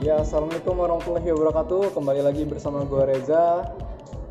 Ya, 0.00 0.16
assalamualaikum 0.24 0.80
warahmatullahi 0.80 1.28
wabarakatuh. 1.28 1.92
Kembali 1.92 2.24
lagi 2.24 2.48
bersama 2.48 2.88
gue 2.88 3.04
Reza. 3.04 3.68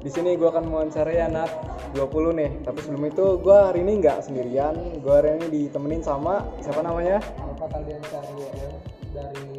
Di 0.01 0.09
sini 0.09 0.33
gue 0.33 0.49
akan 0.49 0.65
mewawancarai 0.65 1.21
anak 1.29 1.45
20 1.93 2.41
nih. 2.41 2.51
Tapi 2.65 2.81
sebelum 2.81 3.05
itu 3.05 3.37
gue 3.37 3.53
hari 3.53 3.85
ini 3.85 4.01
nggak 4.01 4.17
sendirian. 4.25 4.73
Gue 4.97 5.13
hari 5.13 5.37
ini 5.37 5.45
ditemenin 5.69 6.01
sama 6.01 6.41
siapa 6.65 6.81
namanya? 6.81 7.21
Alfa 7.37 7.69
kalian 7.69 8.01
cari 8.01 8.33
WM 8.33 8.73
dari 9.13 9.49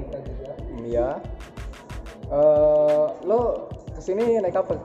kita 0.00 0.18
juga 0.24 0.52
Mia. 0.80 1.20
Eh, 2.32 3.06
lo 3.28 3.68
ke 3.68 4.00
sini 4.00 4.40
naik 4.40 4.56
apa? 4.56 4.80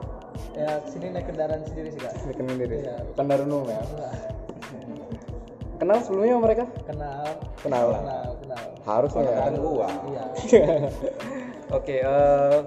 ya 0.54 0.76
sini 0.86 1.08
naik 1.08 1.24
kendaraan 1.24 1.64
sendiri 1.64 1.88
sih 1.88 2.04
kak 2.04 2.20
Naik 2.20 2.36
sendiri. 2.36 2.84
Iya. 2.84 2.96
Kendaraan 3.16 3.48
umum 3.48 3.72
ya. 3.72 3.80
Enggak. 3.80 4.43
Kenal 5.74 5.98
sebelumnya 6.00 6.32
sama 6.32 6.44
mereka? 6.44 6.64
kenal 6.84 7.24
Kenal. 7.58 7.86
kenal 7.92 8.28
kenal 8.38 8.64
Harusnya 8.84 9.22
ya. 9.22 9.50
gua. 9.54 9.88
iya 10.06 10.24
Oke, 11.76 11.96
eh 11.98 12.58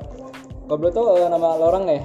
kalau 0.64 0.78
boleh 0.78 0.92
tahu 0.92 1.06
eh, 1.16 1.30
nama 1.30 1.48
lo 1.56 1.66
orang 1.66 1.84
nih? 1.86 2.02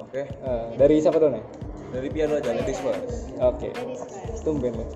Oke, 0.00 0.22
Eh, 0.24 0.64
dari 0.74 0.98
siapa 0.98 1.18
tuh 1.18 1.30
nih? 1.30 1.44
dari 1.90 2.06
piano 2.08 2.34
aja, 2.34 2.50
ladies 2.50 2.78
first. 2.78 3.34
Oke. 3.36 3.74
First. 3.74 4.40
Tumben 4.40 4.72
ya. 4.72 4.86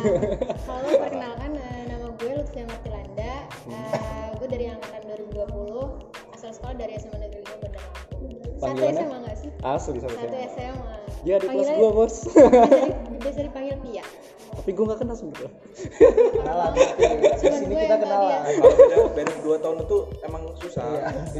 Halo, 0.68 0.88
perkenalkan 1.04 1.50
eh, 1.54 1.82
nama 1.86 2.08
gue 2.10 2.32
Lutfia 2.34 2.64
Martilanda. 2.64 3.32
Eh, 3.68 4.28
gue 4.34 4.48
dari 4.48 4.66
angkatan 4.66 5.00
2020, 5.06 6.00
asal 6.32 6.50
sekolah 6.50 6.74
dari 6.74 6.96
SMA 6.96 7.18
Negeri 7.18 7.44
5 7.44 7.60
Bandar 7.60 7.82
Lampung. 7.84 8.24
Satu 8.50 8.56
Panggilannya? 8.58 9.02
SMA 9.02 9.16
nggak 9.20 9.36
sih? 9.36 9.50
Asli 9.60 9.98
Satu 9.98 10.16
sama 10.16 10.40
SMA. 10.50 10.94
Ya 11.20 11.36
di 11.36 11.46
kelas 11.46 11.68
gua 11.74 11.90
bos. 11.94 12.14
biasa- 12.24 12.96
Biasa 13.20 13.40
dipanggil 13.44 13.76
Pia. 13.78 14.04
Tapi 14.60 14.76
gua 14.76 14.92
gak 14.92 15.00
kenal 15.00 15.16
sebenernya. 15.16 15.50
kenalan 16.36 16.70
tapi 16.76 17.04
di 17.16 17.38
sini 17.40 17.72
gue 17.72 17.80
kita 17.80 17.96
tahu 17.96 18.04
kenalan 18.04 18.40
Kalau 18.92 19.08
beda, 19.16 19.32
2 19.40 19.64
tahun 19.64 19.76
itu 19.88 19.96
emang 20.20 20.42
susah. 20.60 20.84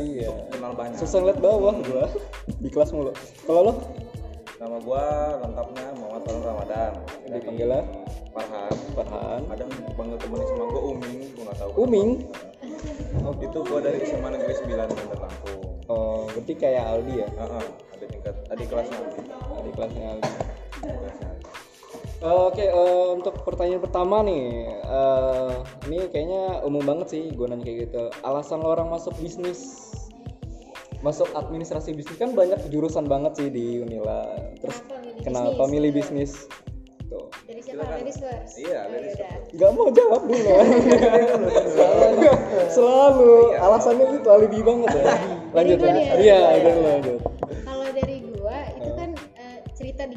iya. 0.01 0.29
Kenal 0.49 0.73
banyak. 0.73 0.97
Susah 0.97 1.21
ngeliat 1.21 1.39
bawah 1.45 1.75
gua 1.85 2.05
di 2.49 2.69
kelas 2.73 2.91
mulu. 2.97 3.13
Kalau 3.45 3.61
lo? 3.69 3.73
Nama 4.57 4.77
gua 4.81 5.05
lengkapnya 5.41 5.87
Muhammad 6.01 6.23
Farhan 6.25 6.43
Ramadan. 6.45 6.93
Dipanggilnya? 7.29 7.83
Farhan. 8.33 8.73
Farhan. 8.97 9.41
Kadang 9.53 9.69
dipanggil 9.69 10.17
temennya 10.17 10.47
sama 10.49 10.65
gua 10.69 10.83
Uming, 10.97 11.19
gua 11.37 11.43
nggak 11.45 11.59
tahu. 11.61 11.71
Uming. 11.77 12.11
Oh, 13.21 13.35
itu 13.37 13.59
gua 13.69 13.79
dari 13.85 14.01
SMA 14.09 14.29
Negeri 14.33 14.53
9 14.65 14.97
Bandar 14.97 15.19
Lampung. 15.21 15.61
Oh, 15.93 16.25
berarti 16.33 16.53
kayak 16.57 16.85
Aldi 16.89 17.15
ya? 17.21 17.29
Heeh, 17.37 17.65
ada 17.93 18.07
tingkat 18.09 18.35
adik 18.49 18.67
kelasnya 18.73 18.97
Aldi. 18.97 19.21
Di 19.61 19.71
kelasnya 19.77 20.07
Aldi. 20.17 20.31
Kelasnya 22.21 22.29
Aldi. 22.29 22.47
Oke, 22.53 22.65
eh, 22.69 23.09
untuk 23.17 23.35
pertanyaan 23.45 23.81
pertama 23.81 24.21
nih, 24.21 24.69
eh, 24.69 25.55
ini 25.89 25.99
kayaknya 26.13 26.61
umum 26.69 26.85
banget 26.85 27.07
sih 27.17 27.23
gue 27.33 27.47
nanya 27.49 27.65
kayak 27.65 27.79
gitu. 27.89 28.13
Alasan 28.21 28.61
lo 28.61 28.77
orang 28.77 28.93
masuk 28.93 29.17
bisnis, 29.17 29.91
masuk 31.01 31.33
administrasi 31.33 31.97
bisnis 31.97 32.21
kan 32.21 32.37
banyak 32.37 32.61
jurusan 32.69 33.09
banget 33.09 33.41
sih 33.41 33.49
di 33.49 33.81
Unila. 33.81 34.37
Terus 34.61 34.85
Kenapa 34.85 35.01
milih 35.01 35.23
kenapa 35.25 35.51
bisnis? 35.65 35.73
milih 35.73 35.91
bisnis? 35.97 36.33
Tuh, 37.11 37.27
Dari 37.43 37.59
siapa? 37.59 37.83
Ladies 37.91 38.19
first. 38.23 38.55
Iya, 38.55 38.81
ladies 38.87 39.19
yaudah. 39.19 39.51
nggak 39.51 39.71
mau 39.75 39.89
jawab 39.91 40.23
dulu. 40.31 40.51
Selalu 42.79 43.33
alasannya 43.59 44.07
itu 44.15 44.29
alibi 44.31 44.59
banget 44.63 44.95
ya. 44.95 45.05
Lanjut 45.51 45.79
ya. 45.83 45.91
ya? 45.91 46.15
Iya, 46.23 46.39
lanjut. 46.79 47.21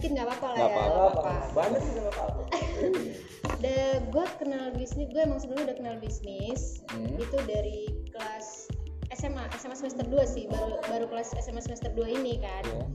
Dikit 0.04 0.20
nggak 0.20 0.28
apa-apa 0.28 0.48
lah 0.52 0.58
Nggak 0.60 0.72
ya. 0.76 0.84
apa-apa. 0.84 1.32
Banyak 1.56 1.80
sih 1.80 1.92
nggak 1.96 2.12
apa-apa. 2.12 2.42
Gue 4.14 4.28
kenal 4.38 4.70
bisnis, 4.78 5.10
gue 5.10 5.22
emang 5.26 5.42
sebelumnya 5.42 5.74
udah 5.74 5.78
kenal 5.80 5.96
bisnis 5.98 6.84
Hmm. 6.94 7.18
itu 7.18 7.34
dari 7.50 7.90
kelas 8.14 8.70
SMA, 9.16 9.42
SMA 9.58 9.74
semester 9.74 10.06
2 10.06 10.22
sih, 10.30 10.46
baru 10.52 10.78
baru 10.86 11.06
kelas 11.10 11.34
SMA 11.42 11.64
semester 11.64 11.90
2 11.98 12.14
ini 12.14 12.38
kan. 12.38 12.62
Ya. 12.68 12.86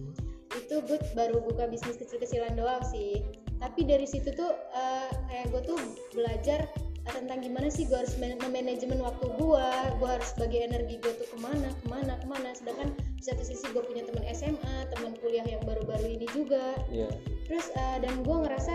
Itu 0.55 0.85
gue 0.87 1.01
baru 1.19 1.43
buka 1.43 1.67
bisnis 1.67 1.99
kecil-kecilan 1.99 2.55
doang 2.55 2.85
sih. 2.87 3.25
Tapi 3.59 3.83
dari 3.83 4.07
situ 4.07 4.31
tuh 4.31 4.53
eh, 4.77 5.11
kayak 5.27 5.51
gue 5.51 5.63
tuh 5.75 5.79
belajar 6.15 6.71
tentang 7.11 7.41
gimana 7.41 7.69
sih 7.69 7.85
gue 7.85 7.97
harus 7.97 8.15
man- 8.17 8.37
memanajemen 8.39 9.01
waktu 9.01 9.27
gue, 9.35 9.69
gue 9.99 10.09
harus 10.09 10.31
bagi 10.37 10.59
energi 10.63 10.97
gue 11.01 11.13
tuh 11.17 11.29
ke 11.29 11.39
mana, 11.39 11.69
ke 11.73 11.87
mana, 11.89 12.13
ke 12.17 12.27
mana. 12.27 12.49
Sedangkan 12.53 12.93
di 13.17 13.23
satu 13.23 13.43
sisi 13.43 13.67
gue 13.71 13.83
punya 13.83 14.05
teman 14.05 14.25
SMA, 14.31 14.75
teman 14.93 15.13
kuliah 15.19 15.45
yang 15.45 15.63
baru-baru 15.65 16.07
ini 16.15 16.27
juga 16.31 16.77
Iya. 16.89 17.09
terus 17.49 17.73
eh, 17.73 17.99
dan 18.01 18.13
gue 18.23 18.37
ngerasa 18.45 18.75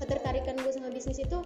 ketertarikan 0.00 0.56
gue 0.58 0.72
sama 0.72 0.88
bisnis 0.88 1.20
itu 1.20 1.38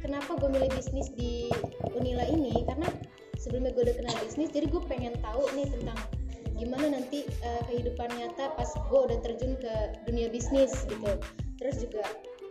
kenapa 0.00 0.36
gue 0.36 0.50
milih 0.52 0.70
bisnis 0.76 1.08
di 1.16 1.48
Unila 1.96 2.24
ini 2.28 2.52
karena 2.68 2.88
sebelumnya 3.40 3.72
gue 3.72 3.82
udah 3.88 3.96
kenal 3.96 4.16
bisnis 4.20 4.52
jadi 4.52 4.68
gue 4.68 4.82
pengen 4.84 5.16
tahu 5.20 5.48
nih 5.56 5.68
tentang 5.68 5.98
gimana 6.54 7.00
nanti 7.00 7.24
eh, 7.42 7.62
kehidupan 7.66 8.08
nyata 8.14 8.54
pas 8.54 8.70
gue 8.70 9.00
udah 9.10 9.18
terjun 9.24 9.56
ke 9.58 9.72
dunia 10.06 10.28
bisnis 10.30 10.84
gitu 10.86 11.12
terus 11.58 11.76
juga 11.80 12.04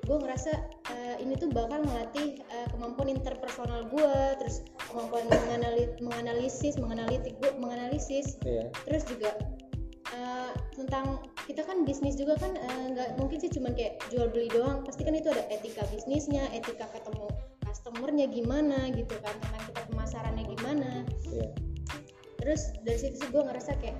gue 0.04 0.18
ngerasa 0.20 0.52
eh, 0.92 1.16
ini 1.24 1.40
tuh 1.40 1.48
bakal 1.50 1.80
melatih 1.84 2.40
eh, 2.44 2.68
kemampuan 2.72 3.08
interpersonal 3.08 3.88
gue 3.88 4.14
terus 4.38 4.62
kemampuan 4.92 5.24
menganali- 5.32 5.96
menganalisis 6.04 6.76
menganalitik 6.76 7.40
gue 7.40 7.52
menganalisis 7.56 8.36
Iya. 8.44 8.68
terus 8.84 9.04
juga 9.08 9.32
eh, 10.12 10.52
tentang 10.76 11.24
kita 11.48 11.64
kan 11.64 11.88
bisnis 11.88 12.16
juga 12.16 12.36
kan 12.36 12.52
nggak 12.94 13.20
mungkin 13.20 13.40
sih 13.40 13.52
cuman 13.52 13.76
kayak 13.76 14.00
jual 14.08 14.28
beli 14.28 14.48
doang 14.52 14.84
pasti 14.84 15.04
kan 15.04 15.16
itu 15.16 15.28
ada 15.32 15.44
etika 15.48 15.84
bisnisnya 15.90 16.48
etika 16.52 16.88
ketemu 16.92 17.28
customernya 17.64 18.28
gimana 18.28 18.92
gitu 18.94 19.16
kan 19.24 19.34
tentang 19.40 19.64
kita 19.72 19.82
pemasarannya 19.92 20.44
gimana 20.46 20.92
Iya. 21.28 21.48
terus 22.40 22.76
dari 22.84 23.00
situ 23.00 23.16
sih 23.24 23.30
gue 23.32 23.40
ngerasa 23.40 23.76
kayak 23.80 23.96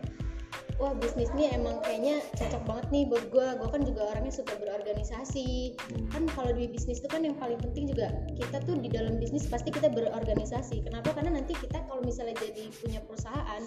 wah 0.82 0.94
bisnis 0.98 1.30
ini 1.38 1.54
emang 1.54 1.78
kayaknya 1.86 2.22
cocok 2.38 2.62
banget 2.66 2.86
nih 2.90 3.04
buat 3.10 3.26
gue 3.30 3.48
gue 3.60 3.70
kan 3.70 3.82
juga 3.86 4.02
orangnya 4.14 4.34
suka 4.34 4.54
berorganisasi. 4.58 5.78
Kan 6.10 6.26
kalau 6.34 6.52
di 6.54 6.66
bisnis 6.70 7.02
itu 7.02 7.10
kan 7.10 7.22
yang 7.26 7.38
paling 7.38 7.60
penting 7.62 7.90
juga 7.90 8.10
kita 8.38 8.62
tuh 8.64 8.78
di 8.80 8.90
dalam 8.90 9.22
bisnis 9.22 9.46
pasti 9.50 9.70
kita 9.70 9.90
berorganisasi. 9.92 10.86
Kenapa? 10.86 11.14
Karena 11.14 11.38
nanti 11.38 11.54
kita 11.58 11.84
kalau 11.86 12.02
misalnya 12.02 12.38
jadi 12.42 12.70
punya 12.82 13.00
perusahaan 13.06 13.64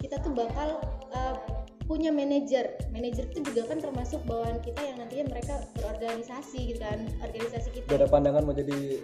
kita 0.00 0.20
tuh 0.20 0.32
bakal 0.36 0.80
uh, 1.16 1.36
punya 1.86 2.10
manajer 2.10 2.66
manajer 2.90 3.30
itu 3.30 3.46
juga 3.46 3.62
kan 3.66 3.78
termasuk 3.78 4.18
bawaan 4.26 4.58
kita 4.58 4.82
yang 4.82 4.98
nantinya 4.98 5.30
mereka 5.30 5.54
berorganisasi 5.72 6.74
gitu 6.74 6.80
kan 6.80 6.98
organisasi 7.20 7.68
kita 7.72 7.86
Udah 7.86 7.96
ada 7.96 8.08
pandangan 8.08 8.42
mau 8.42 8.50
jadi 8.50 8.98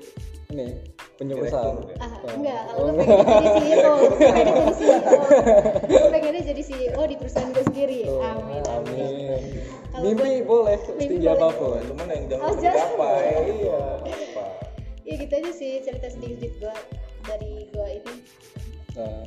ini 0.51 0.63
ya? 0.63 0.75
Ah, 1.97 2.13
Oh. 2.19 2.35
enggak, 2.35 2.61
kalau 2.67 2.91
gue 2.91 2.99
pengen 2.99 3.25
jadi 3.25 3.49
CEO, 3.57 3.95
gue 3.97 4.19
pengen 4.19 4.45
jadi 4.53 4.75
CEO, 4.75 5.15
gue 5.89 6.11
pengennya 6.11 6.43
jadi 6.45 6.63
CEO 6.63 7.03
di 7.11 7.17
perusahaan 7.17 7.51
gue 7.51 7.65
sendiri. 7.65 8.01
Oh, 8.05 8.21
Amin, 8.21 8.63
amin. 8.67 9.01
Amin. 9.01 9.41
Kalau 9.89 10.03
Mimpi 10.05 10.31
buat- 10.35 10.45
boleh, 10.45 10.77
Mimpi 10.77 10.89
setinggi 10.99 11.25
boleh. 11.25 11.39
apa 11.39 11.49
pun. 11.55 11.81
Cuman 11.87 12.07
yang 12.11 12.25
jangan 12.27 12.45
Oh, 12.45 12.53
digapai. 12.53 13.23
Iya. 13.55 13.81
Apa? 14.03 14.45
Ya 15.03 15.15
gitu 15.17 15.33
aja 15.33 15.51
sih 15.53 15.71
cerita 15.81 16.09
sedikit 16.11 16.53
gue 16.59 16.75
dari 17.23 17.53
gue 17.71 17.89
ini. 17.97 18.15
Nah, 18.93 19.23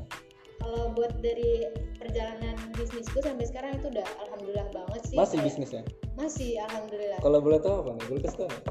Kalau 0.57 0.83
buat 0.91 1.13
dari 1.19 1.61
perjalanan 1.95 2.54
bisnis 2.75 3.07
gue 3.07 3.21
sampai 3.21 3.45
sekarang 3.45 3.71
itu 3.73 3.87
udah 3.89 4.07
alhamdulillah 4.21 4.67
banget 4.69 5.01
sih. 5.03 5.15
masih 5.15 5.31
Kayak- 5.33 5.47
bisnisnya. 5.47 5.83
Masih 6.13 6.49
alhamdulillah. 6.61 7.19
Kalau 7.19 7.39
boleh 7.39 7.59
tahu 7.59 7.75
apa 7.77 7.89
nih? 7.93 8.03
Boleh 8.05 8.21
kasih 8.21 8.37
tahu 8.37 8.47
nggak? 8.47 8.63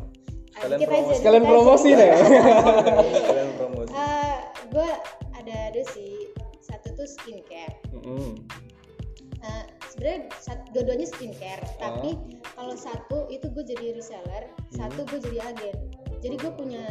Sekalian 0.55 0.79
dikit 0.79 0.87
aja, 0.87 0.95
promosi. 0.95 1.19
Aja. 1.19 1.41
promosi 1.45 1.89
deh. 1.91 2.11
Kalian 3.29 3.51
promosi. 3.55 3.93
Eh, 3.93 4.37
gue 4.69 4.89
ada 5.35 5.57
ada 5.67 5.83
sih 5.91 6.13
satu 6.61 6.89
tuh 6.95 7.07
skincare. 7.07 7.75
Mm-mm. 7.91 8.33
Eh, 9.41 9.65
sebenarnya 9.87 10.21
sat- 10.35 10.69
dua-duanya 10.71 11.05
skincare 11.05 11.61
Oh. 11.61 11.77
tapi 11.79 12.11
kalau 12.49 12.73
satu 12.75 13.29
itu 13.29 13.45
gue 13.47 13.61
jadi 13.63 13.93
reseller 13.93 14.45
satu 14.71 15.05
gue 15.05 15.21
jadi 15.21 15.39
agen 15.45 15.77
jadi 16.25 16.41
gue 16.41 16.53
punya 16.57 16.85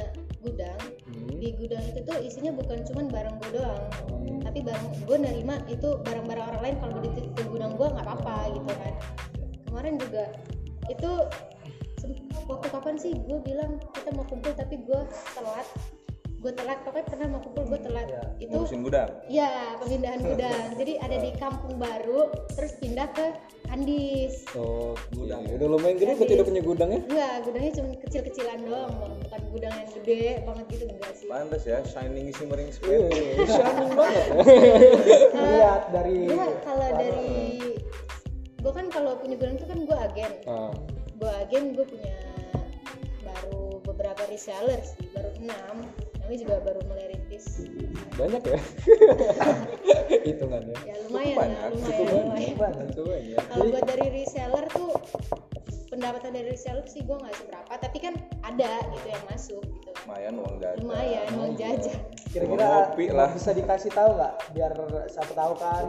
gudang 0.45 0.79
Hmm. 1.09 1.41
di 1.41 1.49
gudang 1.57 1.81
itu 1.89 1.99
tuh 2.05 2.17
isinya 2.21 2.53
bukan 2.53 2.85
cuman 2.85 3.09
barang 3.09 3.35
gue 3.41 3.49
doang 3.57 3.83
Hmm. 4.13 4.39
tapi 4.45 4.61
barang 4.61 4.85
gue 5.09 5.17
nerima 5.17 5.57
itu 5.65 5.89
barang-barang 6.05 6.45
orang 6.53 6.61
lain 6.61 6.75
kalau 6.77 7.01
di 7.01 7.09
ke 7.17 7.43
gudang 7.49 7.73
gue 7.73 7.87
nggak 7.89 8.05
apa-apa 8.05 8.53
gitu 8.53 8.71
kan 8.77 8.93
kemarin 9.65 9.95
juga 9.97 10.23
itu 10.85 11.11
waktu 12.45 12.67
kapan 12.69 12.95
sih 12.99 13.13
gue 13.25 13.39
bilang 13.41 13.79
kita 13.95 14.09
mau 14.13 14.27
kumpul 14.27 14.53
tapi 14.53 14.77
gue 14.83 15.01
telat 15.33 15.67
gue 16.43 16.51
telat 16.51 16.83
pokoknya 16.83 17.07
pernah 17.07 17.27
mau 17.29 17.39
kumpul 17.39 17.63
gue 17.65 17.79
telat 17.79 18.03
Iya. 18.03 18.21
itu 18.37 18.51
Ngurusin 18.51 18.83
gudang. 18.83 19.09
Iya, 19.25 19.49
pemindahan 19.79 20.19
gudang. 20.27 20.63
Jadi 20.75 20.93
ada 20.99 21.17
di 21.17 21.31
kampung 21.33 21.73
baru, 21.77 22.21
terus 22.51 22.75
pindah 22.77 23.07
ke 23.09 23.31
Andis. 23.65 24.43
Oh, 24.51 24.91
gudang. 25.13 25.47
Udah 25.47 25.65
lumayan 25.65 25.95
gede 25.95 26.13
berarti 26.13 26.33
udah 26.35 26.45
punya 26.45 26.61
gudangnya? 26.61 26.99
Enggak, 27.01 27.35
gudangnya 27.41 27.71
cuma 27.73 27.87
kecil-kecilan 27.97 28.59
doang, 28.61 28.91
Bang. 28.93 29.13
bukan 29.23 29.41
gudang 29.49 29.73
yang 29.73 29.89
gede 29.95 30.21
banget 30.43 30.65
gitu 30.67 30.83
enggak 30.85 31.13
sih. 31.15 31.27
Pantes 31.27 31.63
ya, 31.63 31.79
shining 31.85 32.27
shimmering 32.29 32.69
Wih, 32.69 32.75
sphere. 32.75 33.07
shining 33.47 33.91
banget 33.97 34.23
ya. 34.27 34.35
lihat 35.33 35.81
dari 35.89 36.15
Gua 36.27 36.47
kalau 36.61 36.89
dari 36.91 37.31
gue 38.59 38.71
kan 38.71 38.85
kalau 38.89 39.11
punya 39.17 39.35
gudang 39.35 39.55
itu 39.55 39.65
kan 39.65 39.79
gue 39.79 39.97
agen. 39.97 40.31
Ah, 40.45 40.71
Gue 41.13 41.31
agen, 41.39 41.71
gue 41.71 41.85
punya 41.85 42.15
baru 43.21 43.79
beberapa 43.81 44.27
reseller 44.27 44.83
sih, 44.83 45.07
baru 45.09 45.31
enam. 45.39 45.87
Namanya 46.23 46.39
juga 46.39 46.55
baru 46.63 46.81
mulai 46.87 47.05
rintis 47.11 47.45
banyak 48.15 48.43
ya? 48.47 48.59
Hitungannya. 50.31 50.75
Ya 50.87 50.95
lumayan 51.03 51.35
banyak, 51.35 51.59
lah 51.59 51.69
cukup 51.83 52.05
lumayan, 52.07 52.23
lumayan. 52.23 52.55
banget 52.55 52.85
itu 52.87 53.03
banyak. 53.03 53.43
Kalau 53.43 53.65
buat 53.67 53.83
dari 53.83 54.07
reseller 54.07 54.65
tuh 54.71 54.91
pendapatan 55.91 56.31
dari 56.31 56.47
reseller 56.55 56.85
sih 56.87 57.03
gue 57.03 57.17
nggak 57.19 57.35
seberapa 57.37 57.73
tapi 57.75 57.97
kan 57.99 58.13
ada 58.39 58.71
gitu 58.95 59.07
yang 59.11 59.23
masuk 59.27 59.63
gitu. 59.67 59.91
Lumayan 60.07 60.33
uang 60.39 60.55
jajan. 60.63 60.79
Lumayan 60.79 61.27
uang 61.35 61.53
jajan. 61.59 61.99
Kira-kira 62.31 62.65
lah. 63.11 63.29
bisa 63.35 63.51
dikasih 63.51 63.91
tahu 63.91 64.09
nggak? 64.15 64.33
Biar 64.55 64.71
siapa 65.11 65.33
tahu 65.35 65.53
kan 65.59 65.85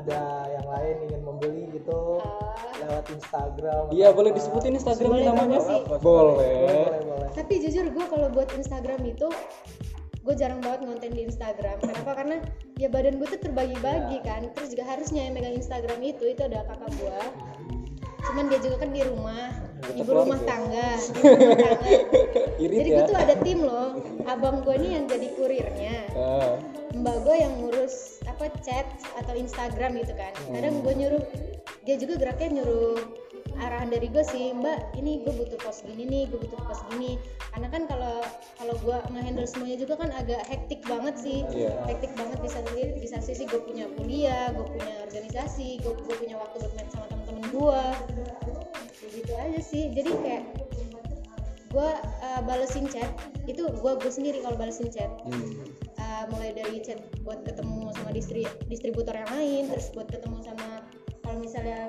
ada 0.00 0.20
yang 0.48 0.66
lain 0.66 0.94
ingin 1.08 1.22
membeli 1.22 1.62
gitu 1.72 2.18
Ah, 2.20 2.72
lewat 2.80 3.04
Instagram. 3.12 3.82
Iya 3.92 4.08
boleh 4.10 4.30
disebutin 4.32 4.74
instagram 4.74 5.10
Boleh 5.12 5.26
namanya? 5.28 5.60
sih. 5.60 5.80
boleh. 5.84 6.00
Boleh. 6.00 6.56
Boleh 6.64 7.00
boleh 7.04 7.28
tapi 7.30 7.62
jujur 7.62 7.86
gue 7.88 8.04
kalau 8.10 8.26
buat 8.28 8.50
Instagram 8.52 9.00
itu 9.06 9.30
gue 10.20 10.34
jarang 10.36 10.60
banget 10.60 10.84
ngonten 10.84 11.12
di 11.14 11.22
Instagram. 11.24 11.80
Kenapa? 11.80 12.12
Karena 12.12 12.36
ya 12.76 12.92
badan 12.92 13.16
gue 13.16 13.28
tuh 13.30 13.40
terbagi-bagi 13.40 14.20
kan. 14.20 14.44
Terus 14.52 14.76
juga 14.76 14.84
harusnya 14.84 15.24
yang 15.24 15.34
megang 15.38 15.56
Instagram 15.56 15.98
itu 16.04 16.28
itu 16.28 16.42
ada 16.44 16.66
kakak 16.66 16.90
gue 17.00 17.18
cuman 18.26 18.44
dia 18.52 18.60
juga 18.60 18.76
kan 18.84 18.90
di 18.92 19.02
rumah 19.06 19.48
ibu 19.96 20.10
rumah 20.12 20.40
tangga 20.44 20.86
rumah 21.00 21.56
tangga. 21.64 21.70
Irit 22.60 22.76
jadi 22.76 22.90
ya. 22.92 22.96
gue 23.00 23.04
tuh 23.08 23.18
ada 23.18 23.34
tim 23.40 23.58
loh. 23.64 23.88
Abang 24.28 24.60
gue 24.62 24.74
nih 24.76 24.90
yang 25.00 25.04
jadi 25.08 25.28
kurirnya. 25.34 25.96
Ah, 26.14 26.54
mbak 26.94 27.16
gue 27.24 27.36
yang 27.40 27.52
ngurus 27.64 28.20
apa 28.28 28.52
chat 28.60 28.86
atau 29.16 29.34
Instagram 29.34 29.96
gitu 30.04 30.12
kan. 30.14 30.32
Kadang 30.52 30.84
gue 30.84 30.94
nyuruh 30.94 31.22
dia 31.88 31.96
juga 31.96 32.20
geraknya 32.20 32.60
nyuruh 32.60 33.00
arahan 33.60 33.92
dari 33.92 34.08
gue 34.08 34.24
sih 34.24 34.56
mbak 34.56 34.96
ini 34.96 35.20
gue 35.20 35.32
butuh 35.36 35.58
post 35.60 35.84
gini 35.84 36.04
nih 36.08 36.22
gue 36.28 36.38
butuh 36.38 36.60
post 36.68 36.84
gini. 36.92 37.16
Karena 37.50 37.68
kan 37.72 37.82
kalau 37.88 38.20
kalau 38.60 38.74
gue 38.84 38.96
ngehandle 39.16 39.48
semuanya 39.48 39.76
juga 39.80 39.94
kan 40.00 40.10
agak 40.14 40.44
hektik 40.48 40.84
banget 40.84 41.16
sih. 41.18 41.40
Iya. 41.50 41.72
hektik 41.88 42.12
banget 42.14 42.38
di 42.40 42.50
satu 42.52 42.68
di 42.76 43.08
satu 43.08 43.24
sisi 43.24 43.44
gue 43.48 43.60
punya 43.64 43.88
kuliah 43.96 44.52
gue 44.52 44.64
punya 44.64 44.94
organisasi 45.08 45.80
gue 45.80 45.92
gue 45.92 46.16
punya 46.20 46.36
waktu 46.36 46.56
bermain 46.62 46.88
sama 46.92 47.04
temen-temen 47.08 47.19
gue 47.50 47.82
gitu 49.10 49.32
aja 49.34 49.60
sih. 49.60 49.90
Jadi 49.90 50.10
kayak 50.22 50.44
gue 51.70 51.90
uh, 52.22 52.40
balesin 52.46 52.86
chat. 52.90 53.10
Itu 53.46 53.70
gue 53.70 53.92
gue 53.98 54.12
sendiri 54.12 54.42
kalau 54.42 54.56
balesin 54.58 54.90
chat. 54.90 55.10
Hmm. 55.26 55.66
Uh, 56.00 56.24
mulai 56.32 56.54
dari 56.54 56.82
chat 56.82 56.98
buat 57.22 57.42
ketemu 57.44 57.90
sama 57.94 58.10
distri 58.10 58.42
distributor 58.66 59.14
yang 59.14 59.30
lain 59.30 59.68
terus 59.70 59.92
buat 59.92 60.08
ketemu 60.08 60.42
sama 60.42 60.82
kalau 61.22 61.36
misalnya 61.38 61.86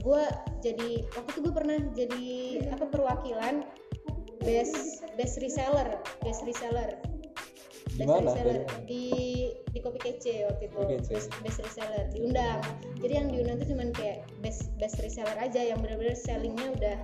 gue 0.00 0.24
jadi 0.62 0.90
waktu 1.12 1.28
itu 1.34 1.40
gue 1.42 1.54
pernah 1.54 1.78
jadi 1.92 2.26
apa 2.70 2.86
perwakilan 2.88 3.66
best 4.40 5.04
best 5.18 5.42
reseller 5.42 5.98
best 6.22 6.46
reseller 6.46 6.96
best 7.98 8.06
Gimana? 8.06 8.30
reseller 8.30 8.60
di 8.86 9.04
di 9.74 9.78
kopi 9.82 9.98
kece 9.98 10.46
waktu 10.46 10.70
itu. 10.70 10.78
Kece. 10.78 11.10
best, 11.10 11.28
best 11.42 11.58
reseller 11.66 12.04
diundang. 12.14 12.62
Jadi 13.02 13.12
yang 13.12 13.28
diundang 13.34 13.56
tuh 13.58 13.68
cuman 13.74 13.88
kayak 13.90 14.22
best 14.38 14.70
best 14.78 15.02
reseller 15.02 15.34
aja 15.34 15.60
yang 15.60 15.82
benar-benar 15.82 16.14
sellingnya 16.14 16.68
udah. 16.78 16.98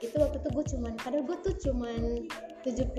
Itu 0.00 0.16
waktu 0.20 0.40
itu 0.40 0.48
gue 0.52 0.64
cuman 0.76 0.92
padahal 1.00 1.24
gue 1.24 1.36
tuh 1.44 1.54
cuman 1.68 2.28
70 2.64 2.92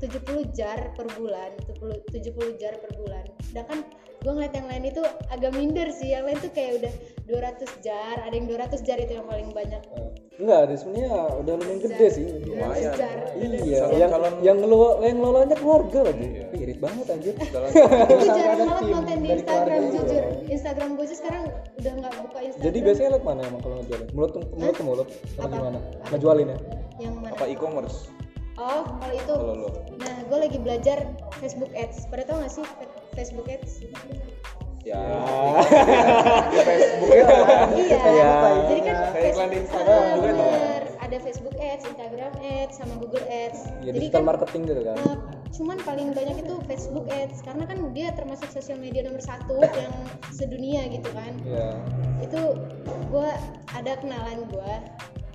70 0.00 0.58
jar 0.58 0.78
per 0.96 1.06
bulan 1.16 1.52
70 1.68 2.08
70 2.08 2.60
jar 2.60 2.74
per 2.80 2.90
bulan. 2.96 3.24
Sedangkan 3.48 3.84
gue 4.20 4.32
ngeliat 4.32 4.54
yang 4.56 4.68
lain 4.68 4.84
itu 4.88 5.02
agak 5.28 5.52
minder 5.56 5.88
sih. 5.92 6.12
Yang 6.12 6.24
lain 6.24 6.38
tuh 6.40 6.52
kayak 6.52 6.72
udah 6.80 6.92
200 7.28 7.84
jar 7.84 8.16
ada 8.20 8.34
yang 8.34 8.48
200 8.48 8.80
jar 8.84 8.98
itu 9.00 9.12
yang 9.16 9.28
paling 9.28 9.52
banyak. 9.52 9.82
Ah. 9.96 10.11
Enggak 10.40 10.58
ada 10.64 10.74
sebenarnya 10.74 11.12
udah 11.44 11.52
lumayan 11.60 11.78
gede 11.80 12.06
sih. 12.08 12.26
200 12.48 12.98
jar 12.98 13.16
iya 13.36 13.82
yang 13.94 14.10
calon- 14.10 14.40
yang 14.40 14.56
ngelola 14.58 15.04
yang 15.04 15.16
ngelolanya 15.20 15.56
keluarga 15.60 15.98
lagi. 16.08 16.26
Irit 16.56 16.78
banget 16.80 17.06
anjir. 17.10 17.34
Gue 17.36 18.28
jarang 18.32 18.58
banget 18.64 18.86
konten 18.92 19.18
di 19.20 19.28
dari 19.28 19.40
Instagram 19.42 19.80
juga. 19.82 19.98
jujur. 19.98 20.22
Instagram 20.48 20.88
gue 20.96 21.06
sih 21.06 21.18
sekarang 21.20 21.42
udah 21.78 21.92
nggak 22.00 22.12
buka 22.22 22.38
Instagram. 22.40 22.66
Jadi 22.66 22.78
biasanya 22.80 23.08
lewat 23.12 23.24
mana 23.24 23.40
emang 23.44 23.60
kalau 23.60 23.76
ngejualin? 23.82 24.08
Mulut 24.12 24.30
ke 24.30 24.38
mulut 24.56 24.74
ke 24.74 24.82
mulut 24.84 25.08
atau 25.08 25.42
Apa? 25.42 25.54
gimana? 25.54 25.78
Ngejualin 26.10 26.46
ya? 26.48 26.58
Yang 27.00 27.14
mana? 27.18 27.32
Apa 27.34 27.44
e-commerce? 27.46 27.98
Oh 28.56 28.82
kalau 29.00 29.14
itu. 29.16 29.32
Kalau 29.32 29.54
lo. 29.56 29.68
Nah 29.96 30.16
gue 30.28 30.38
lagi 30.38 30.58
belajar 30.58 30.98
Facebook 31.40 31.72
Ads. 31.72 32.08
Pada 32.08 32.22
tau 32.24 32.40
gak 32.40 32.52
sih 32.52 32.64
Facebook 33.12 33.48
Ads 33.48 33.84
ya. 34.82 34.98
Iya. 37.02 37.26
Iya. 38.02 38.30
jadi 38.64 38.80
kan 38.80 38.96
Kayak 39.12 39.28
iklan 39.28 39.48
di 39.48 39.56
Facebook- 39.56 39.62
Instagram 39.62 40.02
juga 40.12 40.30
tuh. 40.32 40.48
bener. 40.48 40.82
ada 41.02 41.16
Facebook 41.18 41.54
Ads 41.54 41.84
Instagram 41.84 42.32
Ads 42.40 42.74
sama 42.74 42.94
Google 42.96 43.26
Ads. 43.26 43.60
Ya 43.80 43.84
jadi 43.84 43.96
digital 44.00 44.16
kan 44.16 44.26
marketing 44.26 44.62
gitu 44.64 44.82
kan? 44.82 44.96
eh, 44.96 45.16
cuman 45.52 45.76
paling 45.82 46.08
banyak 46.10 46.36
itu 46.38 46.54
Facebook 46.64 47.06
Ads 47.06 47.38
karena 47.42 47.64
kan 47.66 47.78
dia 47.92 48.08
termasuk 48.12 48.48
sosial 48.48 48.76
media 48.76 49.00
nomor 49.04 49.20
satu 49.20 49.56
yang 49.82 49.92
sedunia 50.30 50.88
gitu 50.88 51.08
kan. 51.12 51.32
Ya 51.44 51.68
itu 52.20 52.40
gue 53.08 53.28
ada 53.68 53.92
kenalan 53.98 54.46
gue 54.46 54.72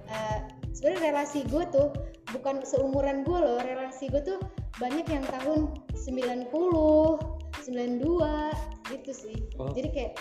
uh, 0.07 0.37
sebenarnya 0.71 1.11
relasi 1.11 1.43
gue 1.45 1.61
tuh 1.69 1.87
bukan 2.31 2.63
seumuran 2.63 3.21
gue 3.21 3.37
loh 3.37 3.59
relasi 3.59 4.07
gue 4.07 4.19
tuh 4.19 4.37
banyak 4.77 5.05
yang 5.05 5.21
tahun 5.29 5.73
90 5.93 6.49
92 6.49 8.76
gitu 8.89 9.11
sih. 9.11 9.37
Oh. 9.57 9.71
jadi 9.71 9.89
kayak 9.91 10.11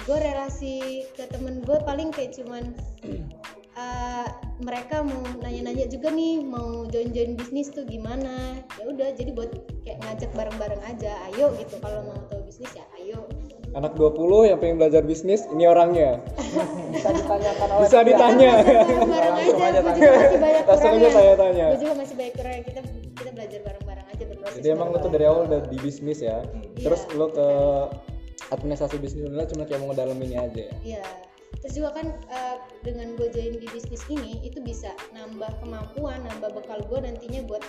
gue 0.00 0.18
relasi 0.18 0.76
ke 1.12 1.24
temen 1.28 1.60
gue 1.62 1.78
paling 1.82 2.10
kayak 2.10 2.36
cuman 2.36 2.72
uh, 3.76 4.28
mereka 4.66 5.00
mau 5.00 5.24
nanya-nanya 5.40 5.88
juga 5.88 6.12
nih 6.12 6.44
mau 6.44 6.84
join-join 6.86 7.32
bisnis 7.34 7.72
tuh 7.72 7.88
gimana. 7.88 8.60
Ya 8.76 8.84
udah 8.86 9.08
jadi 9.16 9.32
buat 9.32 9.50
kayak 9.82 9.98
ngajak 10.04 10.30
bareng-bareng 10.36 10.82
aja 10.84 11.16
ayo 11.32 11.52
gitu. 11.56 11.80
Kalau 11.80 12.04
mau 12.04 12.18
tahu 12.28 12.44
bisnis 12.44 12.72
ya 12.76 12.84
ayo. 13.00 13.24
Anak 13.70 13.94
20 13.94 14.50
yang 14.50 14.58
pengen 14.58 14.82
belajar 14.82 15.00
bisnis 15.00 15.46
ini 15.48 15.62
orangnya. 15.64 16.18
Bisa 16.92 17.08
ditanyakan 17.14 17.68
oleh 17.70 17.86
bisa 17.86 17.98
ditanya. 18.02 18.52
Bareng-bareng 18.66 19.32
Langsung 19.38 19.62
aja, 19.62 19.78
aja 19.78 19.80
banyak 20.36 20.62
Langsung 20.66 20.90
aja 20.90 20.98
kurangnya. 20.98 21.10
tanya-tanya. 21.14 21.66
gue 21.70 21.80
juga 21.80 21.94
masih 21.94 22.14
banyak 22.18 22.34
kurangnya. 22.34 22.62
Kita 22.66 22.80
kita 23.14 23.30
belajar 23.30 23.60
bareng-bareng 23.62 24.06
aja 24.10 24.24
berproses 24.26 24.56
jadi 24.58 24.68
emang 24.74 24.88
lo 24.90 24.98
tuh 24.98 25.10
dari 25.14 25.24
awal 25.24 25.42
udah 25.46 25.60
di 25.70 25.78
bisnis 25.78 26.18
ya. 26.18 26.42
Terus 26.76 27.00
Iya. 27.06 27.14
lo 27.14 27.26
ke 27.30 27.48
administrasi 28.50 28.98
bisnis 28.98 29.30
lo 29.30 29.42
cuma 29.46 29.64
kayak 29.64 29.80
mau 29.82 29.90
ngedalamin 29.94 30.36
aja 30.36 30.62
ya 30.70 30.74
Iya. 30.82 31.04
Terus 31.60 31.82
juga 31.82 31.90
kan 31.98 32.06
eh, 32.30 32.56
dengan 32.86 33.18
gue 33.18 33.26
join 33.34 33.58
di 33.58 33.68
bisnis 33.68 34.06
ini 34.06 34.38
itu 34.46 34.62
bisa 34.62 34.94
nambah 35.10 35.50
kemampuan, 35.60 36.22
nambah 36.24 36.54
bekal 36.56 36.78
gue 36.86 36.98
nantinya 37.02 37.42
buat 37.44 37.60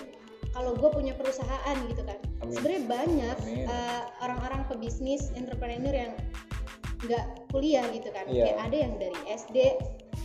kalau 0.54 0.72
gue 0.78 0.88
punya 0.92 1.12
perusahaan 1.18 1.76
gitu 1.90 2.00
kan. 2.06 2.16
Sebenarnya 2.46 2.82
banyak 2.86 3.36
Amin. 3.42 3.66
eh, 3.66 4.02
orang-orang 4.22 4.62
pebisnis, 4.70 5.34
entrepreneur 5.34 5.92
yang 5.92 6.12
nggak 7.04 7.24
kuliah 7.50 7.82
gitu 7.90 8.08
kan. 8.14 8.24
Iya. 8.30 8.54
Kayak 8.54 8.58
ada 8.70 8.76
yang 8.78 8.92
dari 9.02 9.18
SD 9.28 9.56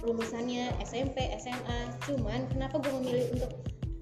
lulusannya 0.06 0.78
SMP, 0.86 1.18
SMA. 1.42 1.80
Cuman 2.06 2.46
kenapa 2.54 2.78
gue 2.78 2.94
memilih 3.02 3.26
untuk 3.34 3.52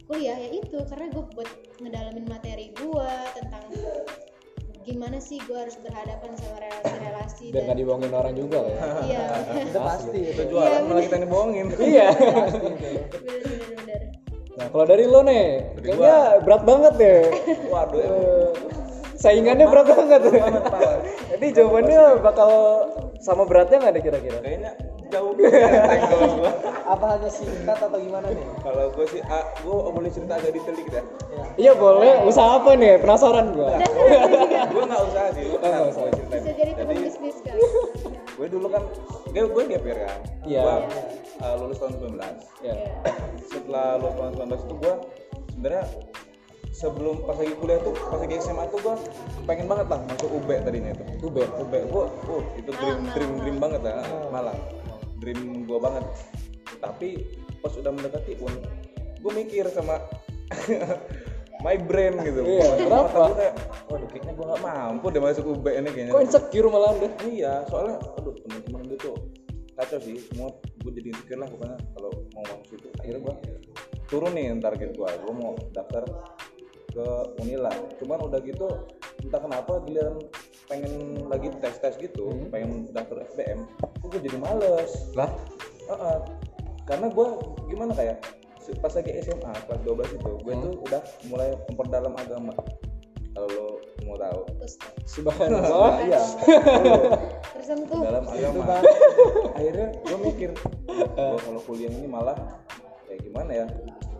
kuliah 0.05 0.37
ya 0.37 0.49
itu 0.53 0.77
karena 0.85 1.09
gue 1.09 1.23
buat 1.33 1.49
ngedalamin 1.81 2.27
materi 2.29 2.69
gue 2.77 3.11
tentang 3.33 3.63
gimana 4.95 5.19
sih 5.19 5.43
gue 5.43 5.57
harus 5.59 5.75
berhadapan 5.83 6.31
sama 6.39 6.55
relasi-relasi 6.63 7.45
biar 7.51 7.63
nggak 7.67 7.77
dibohongin 7.83 8.13
orang 8.15 8.31
juga 8.31 8.63
lah 8.63 8.71
ya. 8.71 8.79
Iya. 9.03 9.23
Itu 9.67 9.79
pasti 9.83 10.19
itu 10.23 10.31
Kita 10.31 10.43
jualan 10.47 10.81
malah 10.87 11.03
kita 11.03 11.15
yang 11.19 11.31
bohongin. 11.35 11.67
iya. 11.91 12.07
Bener-bener 12.15 14.01
nah 14.55 14.71
kalau 14.71 14.87
dari 14.87 15.03
lo 15.03 15.19
nih 15.19 15.67
Dari 15.75 15.83
kayaknya 15.83 16.15
berat 16.47 16.63
banget 16.63 16.93
deh 16.95 17.21
Waduh, 17.75 17.99
emang. 17.99 18.23
Eh, 18.23 18.49
saingannya 19.19 19.67
berat 19.67 19.87
banget. 19.91 20.21
jadi 21.35 21.45
jawabannya 21.59 22.01
bakal 22.23 22.51
sama 23.19 23.43
beratnya 23.43 23.83
nggak 23.83 23.99
deh 23.99 24.03
kira-kira? 24.07 24.39
Kayaknya 24.39 24.71
jauh 25.15 25.31
gua. 25.33 26.51
apa 26.93 27.05
hanya 27.17 27.29
singkat 27.31 27.77
atau 27.81 27.97
gimana 27.97 28.27
nih 28.29 28.45
Kalau 28.61 28.83
gua 28.93 29.05
sih, 29.09 29.21
ah, 29.25 29.45
gua 29.63 29.89
boleh 29.89 30.09
cerita 30.11 30.33
agak 30.37 30.51
detail 30.53 30.75
dikit 30.75 30.93
ya. 30.93 31.03
ya 31.31 31.43
iya 31.55 31.71
boleh 31.73 32.13
usaha 32.27 32.59
apa 32.59 32.75
nih 32.75 32.99
penasaran 32.99 33.45
gua 33.55 33.79
Gua 34.75 34.83
nggak 34.85 35.01
usah 35.07 35.23
sih, 35.33 35.43
gua 35.47 35.57
nggak 35.57 35.71
kenal 35.71 35.83
usah. 35.87 36.01
gua 36.03 36.11
ceritain. 36.11 36.35
bisa 36.35 36.51
jadi 36.53 36.71
teman 36.75 36.95
bisnis 36.99 37.37
kali 37.41 37.63
gue 38.35 38.47
dulu 38.51 38.67
kan, 38.67 38.83
gue 39.31 39.47
gue 39.47 39.63
gap 39.71 39.83
year 39.87 39.99
kan. 40.03 40.19
Iya. 40.43 40.59
Gua 40.59 40.75
uh, 41.39 41.55
lulus 41.55 41.79
tahun 41.79 42.19
19. 42.19 42.67
ya 42.67 42.75
Setelah 43.47 43.95
lulus 43.95 44.15
tahun 44.19 44.31
19 44.51 44.67
itu 44.67 44.75
gua 44.75 44.93
sebenarnya 45.55 45.83
sebelum 46.75 47.23
pas 47.23 47.39
lagi 47.39 47.55
kuliah 47.55 47.79
tuh 47.79 47.95
pas 47.95 48.19
lagi 48.19 48.35
SMA 48.43 48.67
tuh 48.67 48.79
gua 48.83 48.95
pengen 49.47 49.71
banget 49.71 49.87
lah 49.87 49.99
masuk 50.11 50.27
UB 50.27 50.49
tadinya 50.59 50.91
itu 50.91 51.03
UB 51.23 51.37
UB 51.63 51.73
gua 51.87 52.11
uh, 52.27 52.43
itu 52.59 52.69
dream 52.75 52.99
Malang, 52.99 53.13
dream 53.15 53.31
dream 53.39 53.57
banget 53.63 53.81
ya 53.87 54.03
malang 54.27 54.59
dream 55.25 55.65
gua 55.65 55.81
banget. 55.81 56.05
Tapi 56.77 57.09
pas 57.65 57.73
udah 57.73 57.89
mendekati 57.89 58.37
pun 58.37 58.53
gua 59.25 59.31
mikir 59.33 59.65
sama 59.73 59.97
my 61.65 61.81
brain 61.81 62.13
gitu. 62.21 62.45
Iya, 62.45 62.69
kenapa? 62.85 63.33
Kayak 63.33 63.53
waduh 63.89 64.07
kayaknya 64.13 64.33
gua 64.37 64.45
nggak 64.53 64.61
mampu 64.61 65.05
deh 65.09 65.21
masuk 65.25 65.45
UB 65.49 65.65
ini 65.65 65.89
kayaknya. 65.89 66.13
Kok 66.13 66.23
insecure 66.29 66.69
malah 66.69 66.89
anda 66.93 67.09
iya 67.25 67.65
soalnya 67.65 67.97
aduh 68.21 68.33
teman-teman 68.45 68.85
gue 68.85 68.99
tuh 69.01 69.17
kacau 69.73 69.97
sih. 69.97 70.21
Semua 70.29 70.53
gue 70.85 70.91
jadi 70.93 71.07
insecure 71.09 71.41
lah 71.41 71.49
pokoknya 71.49 71.77
kalau 71.97 72.11
mau 72.37 72.43
masuk 72.45 72.65
situ 72.69 72.87
akhirnya 73.01 73.21
gue 73.25 73.35
turun 74.05 74.31
nih 74.37 74.53
target 74.61 74.93
gue 74.93 75.09
gue 75.09 75.33
mau 75.33 75.57
daftar 75.73 76.05
ke 76.93 77.05
Unila. 77.41 77.73
Cuman 77.97 78.19
udah 78.29 78.39
gitu 78.45 78.69
entah 79.25 79.41
kenapa 79.41 79.81
giliran 79.89 80.21
pengen 80.65 81.25
lagi 81.29 81.53
tes 81.61 81.77
tes 81.77 81.93
gitu 82.01 82.33
pengen 82.49 82.89
daftar 82.89 83.21
SBM 83.33 83.65
gue 84.05 84.19
jadi 84.21 84.37
males? 84.37 84.91
Lah? 85.13 85.29
Heeh. 85.85 86.17
karena 86.85 87.09
gue 87.09 87.27
gimana 87.69 87.97
kayak 87.97 88.21
pas 88.81 88.93
lagi 88.97 89.11
SMA 89.21 89.53
kelas 89.69 89.81
12 89.85 90.17
itu 90.17 90.31
gue 90.41 90.53
tuh 90.57 90.73
udah 90.89 91.01
mulai 91.29 91.53
memperdalam 91.69 92.13
agama. 92.17 92.53
Kalau 93.35 93.49
lo 93.51 93.67
mau 94.07 94.17
tahu. 94.17 94.41
Subhanallah. 95.05 95.99
Iya. 96.07 96.21
Tersentuh. 97.53 98.01
Dalam 98.01 98.25
agama. 98.25 98.81
Akhirnya 99.57 99.87
gue 100.01 100.17
mikir 100.17 100.49
gue 100.55 101.39
kalau 101.45 101.61
kuliah 101.67 101.91
ini 101.91 102.07
malah 102.09 102.37
kayak 103.05 103.21
gimana 103.21 103.51
ya 103.53 103.65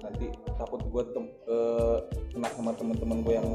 nanti 0.04 0.30
takut 0.60 0.82
gue 0.84 1.04
tem 1.16 1.26
eh, 1.50 1.98
kena 2.36 2.52
sama 2.52 2.72
temen-temen 2.76 3.18
gue 3.24 3.34
yang 3.40 3.50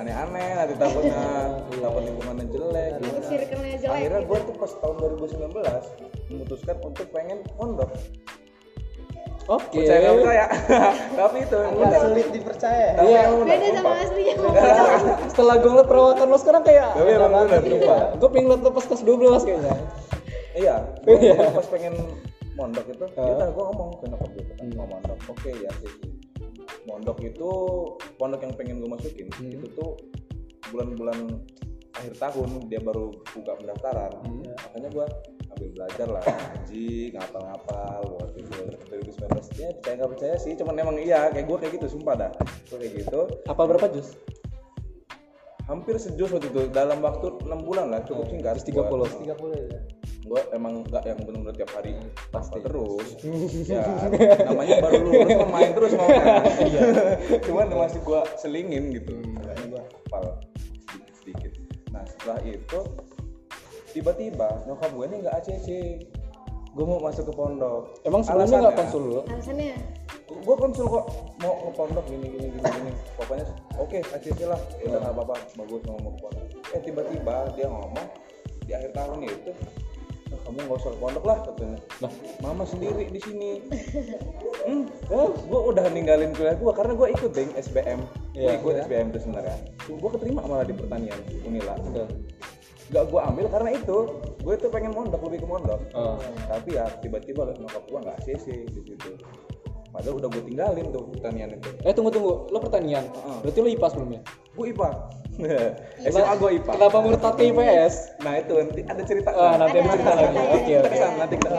aneh-aneh 0.00 0.48
nanti 0.56 0.74
takutnya 0.80 1.20
takut 1.84 2.00
lingkungannya 2.00 2.46
jelek 2.48 2.90
gitu. 2.96 3.18
jelek 3.28 3.48
akhirnya 3.84 4.20
gitu. 4.24 4.28
gue 4.32 4.38
tuh 4.48 4.54
pas 4.56 4.72
tahun 4.80 4.94
2019 5.20 6.32
memutuskan 6.32 6.76
untuk 6.80 7.06
pengen 7.12 7.38
pondok 7.60 7.90
oke 9.52 9.68
percaya 9.68 9.98
nggak 10.00 10.16
percaya 10.16 10.44
tapi 11.20 11.36
itu 11.44 11.56
agak 11.60 12.00
sulit 12.00 12.26
dipercaya 12.32 12.88
tapi 12.96 13.04
Iya. 13.04 13.22
beda 13.36 13.68
sama 13.76 13.92
aslinya 14.00 14.34
setelah 15.36 15.54
gue 15.60 15.70
ngeliat 15.70 15.88
perawakan 15.88 16.26
lo 16.32 16.38
sekarang 16.40 16.62
kayak 16.64 16.88
tapi 16.96 17.10
emang 17.12 17.32
benar 17.44 17.60
sumpah 17.60 18.00
gue 18.16 18.28
pengen 18.32 18.46
liat 18.48 18.62
lo 18.64 18.70
pas 18.72 18.84
kelas 18.88 19.02
12 19.04 19.44
kayaknya 19.44 19.76
Iya, 20.58 20.74
Iya. 21.06 21.54
pas 21.54 21.70
pengen 21.70 21.94
mondok 22.58 22.82
itu, 22.90 23.06
Hah? 23.14 23.30
ya 23.30 23.46
gua 23.54 23.70
ngomong 23.70 23.94
ke 24.02 24.10
nyokap 24.10 24.30
gue 24.34 24.66
mau 24.74 24.90
mondok. 24.90 25.14
Oke 25.30 25.54
ya 25.54 25.70
sih. 25.78 26.17
Mondok 26.88 27.20
itu 27.20 27.50
pondok 28.16 28.40
yang 28.42 28.54
pengen 28.56 28.80
gue 28.80 28.88
masukin 28.88 29.28
Hmm. 29.36 29.52
itu 29.52 29.66
tuh 29.70 29.92
bulan-bulan 30.72 31.28
akhir 31.94 32.14
tahun 32.16 32.66
dia 32.66 32.80
baru 32.80 33.12
buka 33.12 33.52
pendaftaran. 33.54 34.12
Hmm. 34.24 34.44
Makanya 34.44 34.88
gua 34.90 35.06
ambil 35.48 35.68
belajar 35.74 36.06
lah 36.08 36.22
ngaji, 36.22 36.88
ngapal-ngapal 37.12 38.02
waktu 38.20 38.38
itu 38.40 38.52
2019 38.86 39.58
ya 39.58 39.68
percaya 39.74 39.94
nggak 39.96 40.10
percaya 40.14 40.34
sih 40.38 40.52
cuman 40.54 40.74
emang 40.76 40.96
iya 41.00 41.26
kayak 41.28 41.50
gue 41.50 41.56
kayak 41.58 41.72
gitu 41.80 41.86
sumpah 41.98 42.14
dah 42.14 42.30
gue 42.68 42.78
kayak 42.78 42.94
gitu 43.02 43.20
apa 43.42 43.62
berapa 43.64 43.86
jus 43.90 44.14
hampir 45.66 45.98
sejus 45.98 46.30
waktu 46.30 46.48
itu 46.48 46.62
dalam 46.70 47.02
waktu 47.02 47.26
enam 47.42 47.60
bulan 47.60 47.90
lah 47.90 48.00
cukup 48.06 48.30
singkat 48.30 48.54
Jus 48.56 48.70
30 48.70 48.76
Gua- 48.76 49.02
30 49.02 49.72
ya 49.72 49.80
gue 50.28 50.40
emang 50.52 50.84
nggak 50.84 51.02
yang 51.02 51.18
benar-benar 51.24 51.56
tiap 51.56 51.70
hari 51.72 51.92
Pasti. 52.28 52.30
pasti. 52.30 52.58
terus. 52.60 53.08
Ya 53.72 53.82
namanya 54.44 54.76
baru 54.84 54.96
lulus 55.02 55.28
kan 55.32 55.48
main 55.48 55.70
terus 55.72 55.92
mau 55.96 56.08
Iya. 56.08 56.80
cuman 57.48 57.66
masih 57.72 58.00
gue 58.04 58.20
selingin 58.36 58.84
gitu. 58.92 59.12
Hmm. 59.16 59.32
makanya 59.34 59.64
gue 59.66 59.82
hafal 59.82 60.24
sedikit 60.86 61.12
sedikit 61.16 61.52
nah 61.88 62.02
setelah 62.04 62.40
itu 62.44 62.80
tiba-tiba 63.90 64.48
nyokap 64.64 64.90
gue 64.92 65.04
ini 65.08 65.16
nggak 65.24 65.34
ACC 65.40 65.68
gue 66.68 66.84
mau 66.86 67.02
masuk 67.02 67.26
ke 67.26 67.34
pondok. 67.34 67.98
Emang 68.06 68.22
sebelumnya 68.22 68.70
nggak 68.70 68.76
konsul 68.78 69.02
lo 69.02 69.20
alasannya? 69.26 69.74
Gue 70.28 70.54
konsul 70.54 70.86
kok. 70.86 71.04
Mau 71.42 71.54
ke 71.58 71.70
pondok 71.74 72.04
gini 72.06 72.26
gini 72.30 72.46
gini 72.54 72.68
gini. 72.70 72.92
Pokoknya 73.18 73.46
oke 73.74 73.98
ACC 74.14 74.40
lah. 74.46 74.60
Ya 74.78 74.94
udah 74.94 75.00
nggak 75.02 75.14
apa-apa. 75.16 75.34
Bagus 75.58 75.82
mau 75.88 75.98
mau 75.98 76.12
ke 76.14 76.20
pondok. 76.22 76.46
Eh 76.76 76.80
tiba-tiba 76.84 77.36
dia 77.58 77.66
ngomong 77.66 78.06
di 78.62 78.72
akhir 78.76 78.92
tahun 78.94 79.18
itu 79.26 79.50
"Ah, 80.28 80.38
kamu 80.42 80.58
nggak 80.60 80.78
usah 80.78 80.90
ke 80.90 80.98
pondok 80.98 81.24
lah 81.24 81.38
katanya 81.42 81.78
Lah. 81.98 82.12
mama 82.38 82.64
sendiri 82.64 83.04
di 83.06 83.18
sini 83.18 83.50
hmm 84.64 84.82
gue 85.42 85.60
udah 85.66 85.84
ninggalin 85.88 86.32
kuliah 86.32 86.54
gue 86.54 86.72
karena 86.72 86.92
gue 86.92 87.08
ikut 87.10 87.30
deng 87.30 87.50
SBM 87.54 88.00
gue 88.30 88.38
Iya. 88.38 88.56
ikut 88.56 88.74
SBM 88.82 89.06
itu 89.08 89.18
sebenarnya 89.20 89.56
gue 89.86 90.10
keterima 90.12 90.40
malah 90.42 90.62
di 90.62 90.72
pertanian 90.72 91.16
Unila 91.42 91.74
Udah. 91.82 92.08
gak 92.88 93.04
gue 93.04 93.20
ambil 93.22 93.46
karena 93.48 93.70
itu 93.74 93.96
gue 94.38 94.54
tuh 94.56 94.68
pengen 94.68 94.92
mondok 94.92 95.20
lebih 95.22 95.42
ke 95.42 95.46
mondok 95.46 95.80
Oh. 95.92 96.16
tapi 96.46 96.74
ya 96.74 96.88
tiba-tiba 96.98 97.52
nyokap 97.54 97.84
gue 97.84 97.98
nggak 97.98 98.16
ACC 98.18 98.46
di 98.66 98.80
situ 98.82 99.10
padahal 99.98 100.14
udah 100.22 100.28
gue 100.30 100.42
tinggalin 100.46 100.86
tuh 100.94 101.04
pertanian 101.10 101.48
itu. 101.58 101.68
Eh 101.82 101.92
tunggu 101.92 102.10
tunggu. 102.14 102.46
Lo 102.54 102.58
pertanian? 102.62 103.02
Heeh. 103.02 103.38
berarti 103.42 103.58
lo 103.58 103.68
IPA 103.68 103.86
sebelumnya 103.90 104.22
gue 104.58 104.66
IPA 104.74 104.88
SMA 106.10 106.34
gue 106.42 106.50
IPA 106.58 106.72
kenapa? 106.74 106.98
murtad 106.98 107.34
ke 107.38 107.42
IPS 107.54 107.94
nah 108.26 108.32
itu 108.34 108.52
nanti 108.58 108.80
ada 108.82 109.02
cerita. 109.06 109.30
Ah, 109.30 109.54
nanti 109.54 109.76
ada 109.78 109.90
cerita 109.94 110.12
lagi. 110.18 110.38
oke 110.38 110.74
oke. 110.82 110.96
Nanti 110.98 111.34
kita 111.38 111.56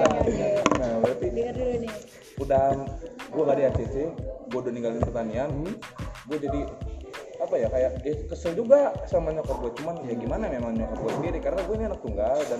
nah 0.80 0.92
berarti 1.00 1.26
dengar 1.32 1.54
dulu 1.56 1.76
nih. 1.80 1.94
udah 2.40 2.66
gue 3.30 3.42
gak 3.44 3.58
di 3.60 3.64
ACC 3.68 3.96
gue 4.52 4.60
udah 4.60 4.72
ninggalin 4.76 5.02
pertanian. 5.04 5.50
Gue 6.28 6.38
jadi 6.40 6.62
apa 7.40 7.56
ya 7.56 7.72
kayak 7.72 7.92
ya 8.04 8.14
kesel 8.28 8.52
juga 8.52 8.92
sama 9.08 9.32
nyokap 9.32 9.64
gue 9.64 9.72
cuman 9.80 9.96
ya 10.04 10.12
gimana 10.20 10.52
memang 10.52 10.76
nyokap 10.76 11.00
gue 11.00 11.12
sendiri? 11.24 11.40
Karena 11.40 11.64
gue 11.64 11.76
ini 11.80 11.86
anak 11.88 12.02
tunggal 12.04 12.36
dan 12.52 12.60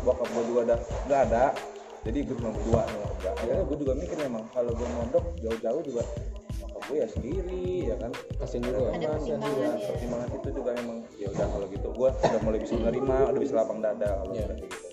bokap 0.00 0.28
gue 0.32 0.44
juga 0.48 0.60
udah 0.72 0.78
nggak 1.08 1.20
ada 1.28 1.44
jadi 2.02 2.18
gue 2.22 2.34
cuma 2.34 2.50
berdua 2.50 2.82
nih 2.84 2.96
gue 2.98 3.30
akhirnya 3.32 3.62
gue 3.62 3.76
juga 3.78 3.92
mikir 3.94 4.16
memang 4.20 4.42
kalau 4.50 4.72
gue 4.72 4.88
mondok 4.90 5.24
jauh-jauh 5.38 5.82
juga 5.82 6.02
gue 6.82 6.96
ya 6.98 7.06
sendiri 7.06 7.86
ya 7.86 7.96
kan? 7.96 8.10
Kasian 8.42 8.58
juga 8.60 8.90
ada 8.90 8.90
pertimbangan 8.90 9.22
ya, 9.22 9.36
ya 9.54 9.70
pertimbangan 9.86 10.28
itu 10.34 10.48
juga 10.50 10.70
memang 10.74 10.98
ya 11.14 11.28
udah 11.30 11.46
kalau 11.46 11.66
gitu 11.70 11.88
gue 11.88 12.08
udah 12.10 12.40
mulai 12.42 12.58
bisa 12.58 12.74
menerima 12.74 13.16
udah 13.30 13.40
bisa 13.40 13.54
lapang 13.54 13.78
dada 13.78 14.08
kalau 14.18 14.32
Iya. 14.34 14.44
udah 14.44 14.56
kayak 14.58 14.70
gitu 14.70 14.88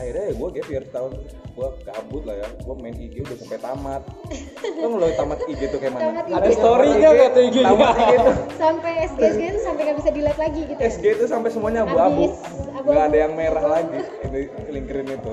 akhirnya 0.00 0.24
ya 0.32 0.34
gue 0.34 0.48
gap 0.56 0.68
year 0.72 0.84
setahun 0.88 1.12
gue 1.50 1.68
kabut 1.84 2.22
lah 2.24 2.36
ya. 2.40 2.48
Gue 2.64 2.74
main 2.80 2.96
IG 2.96 3.14
udah 3.20 3.36
sampai 3.36 3.58
tamat. 3.60 4.02
Lo 4.80 4.86
ngeloy 4.96 5.12
tamat 5.12 5.40
IG 5.44 5.60
tuh 5.68 5.78
kayak 5.78 5.92
mana? 5.92 6.24
Ada 6.24 6.50
story-nya 6.56 7.08
nggak 7.12 7.30
tuh 7.36 7.42
IG 7.44 7.56
tamat 7.60 7.96
IG 8.00 8.12
tuh. 8.16 8.34
Sampai 8.56 8.92
SG 9.12 9.44
tuh 9.44 9.62
sampai 9.62 9.82
nggak 9.84 9.98
bisa 10.00 10.10
dilihat 10.10 10.38
lagi 10.40 10.60
gitu 10.64 10.80
SG 10.80 11.04
itu 11.20 11.24
sampai 11.28 11.50
semuanya 11.52 11.84
abu-abu. 11.84 12.32
nggak 12.80 13.04
ada 13.12 13.18
yang 13.28 13.32
merah 13.36 13.64
lagi 13.68 14.00
ini 14.24 14.40
lingkarin 14.72 15.08
itu. 15.12 15.32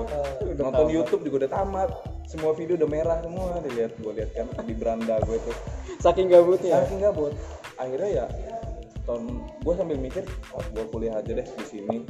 Udah 0.52 0.62
nonton. 0.68 0.86
YouTube 0.92 1.22
juga 1.24 1.46
udah 1.46 1.50
tamat. 1.56 1.88
Semua 2.28 2.52
video 2.52 2.76
udah 2.76 2.88
merah 2.92 3.18
semua 3.24 3.56
dilihat 3.64 3.96
gue 3.96 4.12
lihat 4.12 4.30
kan 4.36 4.46
di 4.68 4.74
beranda 4.76 5.16
gue 5.24 5.38
tuh 5.40 5.56
saking 6.04 6.28
gabutnya. 6.28 6.84
Saking 6.84 7.00
gabut. 7.00 7.32
Akhirnya 7.80 8.10
ya 8.10 8.26
tahun 9.08 9.40
gue 9.64 9.72
sambil 9.72 9.96
mikir 9.96 10.24
oh, 10.52 10.60
gue 10.60 10.84
kuliah 10.92 11.16
aja 11.16 11.32
deh 11.32 11.46
di 11.48 11.64
sini 11.64 12.04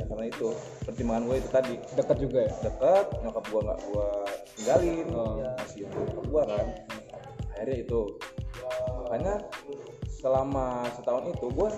ya 0.00 0.04
karena 0.08 0.24
itu 0.32 0.48
pertimbangan 0.88 1.22
gue 1.28 1.36
itu 1.36 1.48
tadi. 1.52 1.74
Dekat 1.92 2.16
juga 2.16 2.38
ya? 2.48 2.52
Dekat 2.64 3.06
nyokap 3.20 3.44
gue 3.44 3.60
nggak 3.60 3.80
gue 3.84 4.08
tinggalin. 4.56 5.06
Oh. 5.12 5.36
ya, 5.36 5.50
masih 5.60 5.78
itu 5.84 5.96
nyokap 6.00 6.24
gue 6.24 6.42
kan. 6.48 6.66
Akhirnya 7.52 7.78
itu 7.84 8.00
makanya 9.04 9.34
selama 10.08 10.66
setahun 10.96 11.24
itu 11.28 11.46
gue 11.52 11.68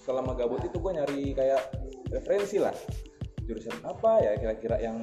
selama 0.00 0.32
gabut 0.32 0.64
itu 0.64 0.76
gue 0.80 0.92
nyari 0.96 1.22
kayak 1.36 1.60
referensi 2.08 2.56
lah. 2.56 2.72
Jurusan 3.44 3.76
apa 3.84 4.24
ya 4.24 4.32
kira-kira 4.40 4.80
yang 4.80 4.96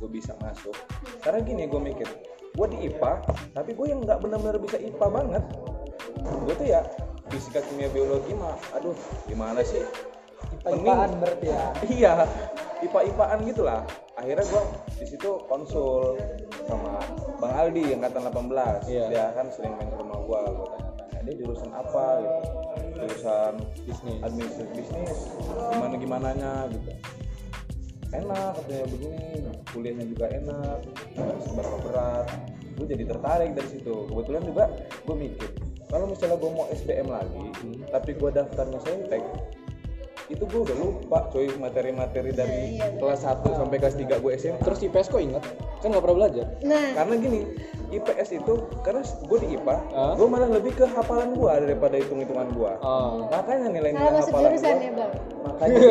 gue 0.00 0.08
bisa 0.08 0.32
masuk. 0.40 0.74
Karena 1.20 1.44
gini 1.44 1.68
gue 1.68 1.80
mikir 1.80 2.08
gue 2.50 2.66
di 2.72 2.90
IPA 2.90 3.12
tapi 3.52 3.76
gue 3.76 3.86
yang 3.92 4.00
nggak 4.00 4.18
benar-benar 4.24 4.56
bisa 4.56 4.80
IPA 4.80 5.06
banget. 5.12 5.44
Gue 6.20 6.54
tuh 6.56 6.66
ya 6.66 6.80
fisika 7.30 7.62
kimia 7.62 7.86
biologi 7.94 8.34
mah 8.34 8.58
aduh 8.74 8.96
gimana 9.30 9.62
sih 9.62 9.86
IPA-IPAan 10.64 11.10
berarti 11.20 11.46
ya. 11.48 11.64
Iya 11.96 12.12
ipa-ipaan 12.80 13.44
gitulah. 13.44 13.84
Akhirnya 14.16 14.44
gua 14.48 14.64
di 14.96 15.06
situ 15.08 15.30
konsul 15.48 16.16
sama 16.68 17.00
bang 17.40 17.52
Aldi 17.56 17.82
yang 17.92 18.00
angkatan 18.04 18.28
18 18.32 18.88
Iya. 18.88 19.04
dia 19.08 19.24
kan 19.36 19.46
sering 19.52 19.72
main 19.76 19.88
ke 19.88 19.96
rumah 19.96 20.18
gua 20.24 20.40
gua 20.52 20.66
tanya-tanya 20.76 21.20
dia 21.24 21.34
jurusan 21.40 21.70
apa? 21.72 22.04
Gitu. 22.20 22.38
Jurusan 23.00 23.52
Bisnis. 23.88 24.18
administrasi 24.24 24.72
bisnis. 24.76 25.18
Gimana 25.72 25.96
gimananya? 25.96 26.52
Gitu. 26.68 26.90
Enak 28.10 28.50
katanya 28.60 28.86
begini. 28.90 29.24
Kuliahnya 29.70 30.04
juga 30.08 30.26
enak 30.28 30.78
nggak 31.16 31.36
seberapa 31.46 31.76
berat. 31.86 32.26
Gue 32.80 32.86
jadi 32.88 33.04
tertarik 33.04 33.50
dari 33.52 33.68
situ. 33.68 33.92
Kebetulan 34.08 34.42
juga 34.44 34.64
gue 35.04 35.16
mikir 35.16 35.48
kalau 35.90 36.06
misalnya 36.06 36.38
gue 36.38 36.50
mau 36.54 36.66
SBM 36.70 37.08
lagi 37.10 37.50
tapi 37.90 38.14
gue 38.14 38.30
daftarnya 38.30 38.78
saintek 38.86 39.22
itu 40.30 40.46
gue 40.46 40.60
udah 40.62 40.76
lupa 40.78 41.18
coy 41.34 41.50
materi-materi 41.58 42.30
dari 42.30 42.78
Iya, 42.78 42.86
iya, 42.86 42.98
kelas 43.02 43.26
1 43.26 43.58
sampai 43.58 43.76
kelas 43.82 43.96
3 43.98 44.22
gue 44.22 44.32
SMA 44.38 44.62
terus 44.62 44.78
IPS 44.78 45.10
kok 45.10 45.18
inget 45.18 45.42
kan 45.82 45.88
nggak 45.90 46.04
pernah 46.06 46.16
belajar. 46.22 46.46
Nah. 46.62 46.92
Karena 46.94 47.14
gini 47.18 47.40
IPS 47.90 48.28
itu 48.38 48.54
karena 48.86 49.02
gue 49.02 49.38
di 49.42 49.48
IPA 49.58 49.76
Hah? 49.90 50.14
gue 50.14 50.26
malah 50.30 50.46
lebih 50.46 50.72
ke 50.78 50.86
hafalan 50.86 51.34
gue 51.34 51.52
daripada 51.66 51.98
hitung-hitungan 51.98 52.46
gue 52.54 52.72
oh. 52.86 53.26
makanya 53.26 53.66
nilai-nilai 53.66 53.98
salah 53.98 54.14
masuk 54.22 54.30
hafalan 54.30 54.52
gue 54.54 54.62
ya 54.62 54.92
bang. 54.94 55.12
makanya 55.42 55.78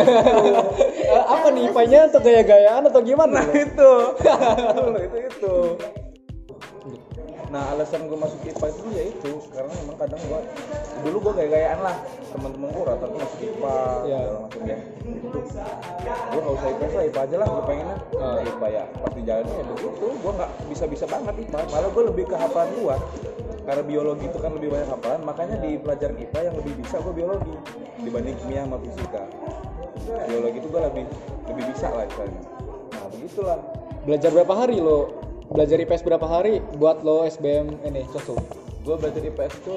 Eh, 1.10 1.24
apa 1.26 1.48
nih 1.50 1.62
IPA-nya 1.74 2.00
untuk 2.14 2.22
gaya-gayaan 2.22 2.84
atau 2.86 3.02
gimana? 3.02 3.42
Nah 3.42 3.50
itu. 3.50 3.92
Loh, 4.78 5.02
itu 5.10 5.18
itu 5.26 5.56
nah 7.50 7.74
alasan 7.74 8.06
gue 8.06 8.14
masuk 8.14 8.38
IPA 8.46 8.66
itu 8.70 8.84
ya 8.94 9.04
itu 9.10 9.32
karena 9.50 9.74
memang 9.82 9.98
kadang 9.98 10.22
gue 10.22 10.40
dulu 11.02 11.18
gue 11.18 11.34
gaya-gayaan 11.34 11.80
lah 11.82 11.96
teman-teman 12.30 12.70
gue 12.70 12.84
rata 12.86 13.06
tuh 13.06 13.18
masuk 13.18 13.40
IPA 13.42 13.78
Iya. 14.06 14.20
segala 14.22 14.40
macam 14.40 14.62
ya 14.64 14.78
gue 16.30 16.40
gak 16.40 16.54
usah 16.54 16.68
IPS 16.70 16.94
lah 16.94 17.04
IPA 17.10 17.22
aja 17.26 17.36
lah 17.36 17.48
gue 17.50 17.64
pengennya 17.66 17.98
Ah. 18.20 18.38
IPA 18.40 18.68
ya 18.70 18.84
pasti 19.02 19.20
jalannya 19.24 19.54
ya 19.54 19.64
begitu 19.66 20.06
gue 20.14 20.32
nggak 20.32 20.52
bisa-bisa 20.70 21.06
banget 21.08 21.36
IPA 21.42 21.60
malah 21.68 21.90
gue 21.90 22.04
lebih 22.06 22.24
ke 22.28 22.36
hafalan 22.38 22.70
gue 22.76 22.96
karena 23.66 23.84
biologi 23.84 24.26
itu 24.26 24.38
kan 24.38 24.52
lebih 24.54 24.70
banyak 24.70 24.90
hafalan 24.90 25.22
makanya 25.24 25.56
di 25.58 25.72
pelajaran 25.78 26.16
IPA 26.18 26.40
yang 26.44 26.56
lebih 26.56 26.74
bisa 26.78 26.96
gue 27.02 27.14
biologi 27.14 27.54
dibanding 28.00 28.36
kimia 28.38 28.62
sama 28.64 28.78
fisika 28.78 29.24
biologi 30.26 30.58
itu 30.58 30.68
gue 30.68 30.82
lebih 30.84 31.04
lebih 31.50 31.64
bisa 31.74 31.88
lah 31.90 32.06
istilahnya 32.06 32.42
nah 32.92 33.08
begitulah 33.10 33.60
Belajar 34.00 34.32
berapa 34.32 34.54
hari 34.56 34.80
lo? 34.80 35.12
Belajar 35.50 35.78
IPS 35.78 36.02
berapa 36.04 36.24
hari 36.24 36.62
buat 36.76 37.02
lo 37.02 37.26
SBM 37.26 37.82
ini 37.84 38.06
cocok? 38.08 38.38
gue 38.80 38.96
belajar 38.96 39.22
IPS 39.22 39.54
itu 39.60 39.76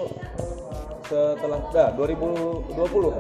setelah 1.05 1.61
dah 1.69 1.91
2020 1.93 2.71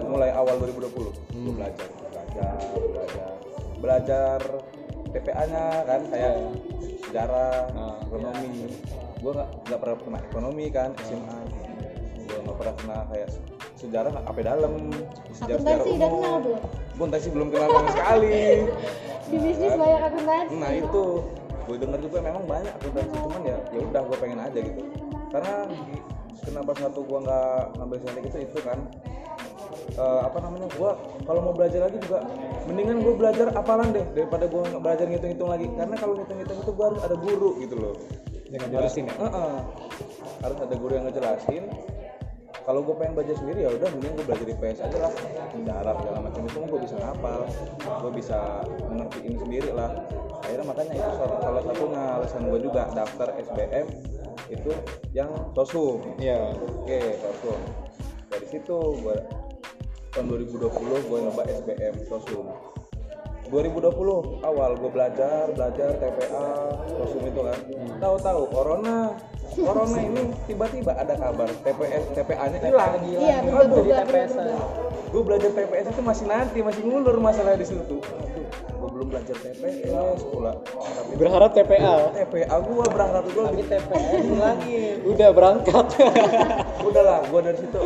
mulai 0.06 0.30
awal 0.30 0.56
2020 0.56 0.88
gue 0.88 1.52
belajar 1.52 1.88
belajar 2.06 2.56
belajar. 2.70 3.30
Belajar 3.76 4.38
TPA 5.10 5.42
nya 5.44 5.64
kan 5.84 6.00
kayak 6.08 6.34
sejarah 7.02 7.54
Ah, 7.72 7.98
ekonomi. 8.00 8.72
Gue 9.18 9.32
nggak 9.34 9.48
nggak 9.66 9.78
pernah 9.82 9.96
kena 9.98 10.18
ekonomi 10.24 10.66
kan 10.68 10.90
SMA 11.02 11.36
gue 12.22 12.38
nggak 12.40 12.56
pernah 12.56 12.74
kena 12.78 12.98
kayak 13.10 13.28
sejarah 13.74 14.10
nggak 14.12 14.26
apa 14.28 14.40
dalam. 14.40 14.72
Sejarah 15.34 15.58
sejarah 15.58 15.58
Akuntansi 15.58 15.90
udah 15.90 16.08
kenal 16.08 16.36
belum? 16.38 16.60
akuntansi 16.94 17.28
belum 17.28 17.48
kenal 17.50 17.68
sama 17.70 17.90
sekali. 17.90 18.38
Di 19.32 19.36
bisnis 19.38 19.72
banyak 19.74 20.00
akuntansi. 20.02 20.54
nah 20.56 20.70
itu 20.72 21.04
gue 21.68 21.76
denger 21.78 22.00
juga 22.02 22.18
memang 22.24 22.44
banyak 22.44 22.72
akuntansi 22.78 23.16
cuman 23.18 23.42
ya 23.46 23.58
ya 23.70 23.80
udah 23.82 24.02
gue 24.06 24.16
pengen 24.18 24.40
aja 24.42 24.58
gitu. 24.58 24.82
Karena 25.32 25.54
kenapa 26.42 26.72
satu 26.76 27.00
gue 27.06 27.18
nggak 27.22 27.56
ngambil 27.78 27.98
teknik 28.02 28.24
itu 28.28 28.38
itu 28.50 28.58
kan 28.62 28.78
eh, 29.96 30.20
apa 30.26 30.38
namanya 30.42 30.68
gue 30.72 30.90
kalau 31.24 31.40
mau 31.40 31.54
belajar 31.54 31.86
lagi 31.86 31.98
juga 32.02 32.26
mendingan 32.66 32.98
gue 33.02 33.14
belajar 33.14 33.46
apalan 33.54 33.88
deh 33.94 34.06
daripada 34.12 34.44
gue 34.50 34.60
belajar 34.80 35.06
ngitung-ngitung 35.06 35.50
lagi. 35.50 35.66
Karena 35.72 35.94
kalau 35.96 36.14
ngitung-ngitung 36.18 36.58
itu 36.62 36.72
gue 36.74 36.86
harus 36.86 37.00
ada 37.02 37.16
guru 37.16 37.50
gitu 37.62 37.74
loh. 37.78 37.94
Jangan 38.52 38.68
jelasin 38.68 39.04
ya. 39.08 39.14
Heeh. 39.16 39.54
harus 40.42 40.58
ada 40.58 40.74
guru 40.74 40.92
yang 40.98 41.06
ngejelasin 41.06 41.64
kalau 42.62 42.80
gue 42.86 42.94
pengen 42.94 43.12
belajar 43.18 43.36
sendiri 43.38 43.66
ya 43.66 43.70
udah 43.74 43.88
mending 43.90 44.14
gue 44.14 44.26
belajar 44.26 44.46
IPS 44.46 44.78
aja 44.86 44.98
lah. 45.02 45.12
Sejarah 45.50 45.94
segala 45.98 46.18
macam 46.22 46.42
itu 46.46 46.58
gue 46.62 46.80
bisa 46.82 46.96
ngapal 46.98 47.40
gue 47.82 48.10
bisa 48.14 48.38
mengertiin 48.86 49.34
sendiri 49.38 49.70
lah. 49.74 49.90
Akhirnya 50.42 50.66
makanya 50.66 50.92
itu 50.98 51.10
salah, 51.18 51.38
salah 51.42 51.62
satunya 51.62 52.02
alasan 52.18 52.42
gue 52.50 52.60
juga 52.62 52.82
daftar 52.94 53.28
SBM 53.38 53.86
itu 54.50 54.70
yang 55.14 55.30
sosum. 55.54 56.02
Iya. 56.18 56.54
oke 56.54 57.00
sosum. 57.18 57.60
Dari 58.30 58.46
situ 58.48 58.76
gue 59.02 59.16
tahun 60.12 60.26
2020 60.28 61.08
gue 61.08 61.18
nyoba 61.24 61.42
SBM 61.48 61.94
sosum 62.06 62.46
2020 63.52 64.48
awal 64.48 64.70
gue 64.80 64.88
belajar 64.88 65.44
belajar 65.52 65.92
TPA 66.00 66.46
sosum 66.96 67.20
itu 67.28 67.40
kan. 67.44 67.58
Tahu-tahu 68.00 68.48
corona 68.48 69.12
corona 69.52 69.98
ini 70.00 70.32
tiba-tiba 70.48 70.96
ada 70.96 71.12
kabar 71.20 71.52
TPS 71.60 72.16
TPA 72.16 72.48
nya 72.48 72.58
hilang. 72.64 72.96
Iya, 73.04 73.36
betul, 73.44 73.60
Aduh, 73.60 73.84
betul, 73.84 73.92
TPS 73.92 74.32
gue 75.12 75.22
belajar 75.28 75.50
TPS 75.52 75.86
itu 75.92 76.00
masih 76.00 76.24
nanti 76.24 76.58
masih 76.64 76.82
ngulur 76.88 77.20
masalah 77.20 77.52
di 77.52 77.66
situ. 77.68 78.00
Gue 78.80 78.88
belum 78.88 79.12
belajar 79.12 79.36
TPS 79.36 80.24
pula. 80.32 80.56
Tapi 80.72 81.12
Berharap 81.20 81.52
TPA. 81.52 81.94
TPA 82.16 82.56
gue 82.56 82.84
berangkat 82.88 83.24
gue 83.36 83.42
tapi 83.44 83.62
TPS 83.68 84.24
hilangin 84.32 84.96
Udah 85.04 85.28
berangkat. 85.36 85.86
udah 86.88 87.02
lah 87.04 87.20
gue 87.28 87.40
dari 87.44 87.58
situ 87.60 87.80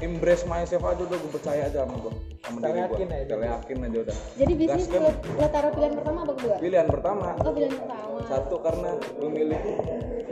embrace 0.00 0.44
myself 0.44 0.82
aja 0.82 1.02
udah 1.02 1.16
gue 1.16 1.30
percaya 1.30 1.62
aja 1.64 1.78
sama 1.82 1.96
gue 1.98 2.12
sama 2.38 2.56
Kita 2.56 2.66
diri 2.66 2.78
gue 2.78 2.86
yakin 2.88 3.08
aja. 3.08 3.24
Kita 3.24 3.36
yakin 3.48 3.76
aja 3.82 3.98
udah 4.00 4.16
Jadi 4.34 4.52
bisnis 4.54 4.86
Gaskan. 4.86 5.00
lo, 5.00 5.10
lo 5.34 5.46
taruh 5.48 5.70
pilihan 5.70 5.94
pertama 5.94 6.18
apa 6.20 6.32
kedua? 6.34 6.54
pilihan 6.56 6.86
pertama 6.86 7.26
Oh 7.36 7.50
pilihan 7.50 7.74
pertama. 7.74 8.18
satu 8.24 8.56
karena 8.58 8.88
gue 8.94 9.30
milih 9.30 9.60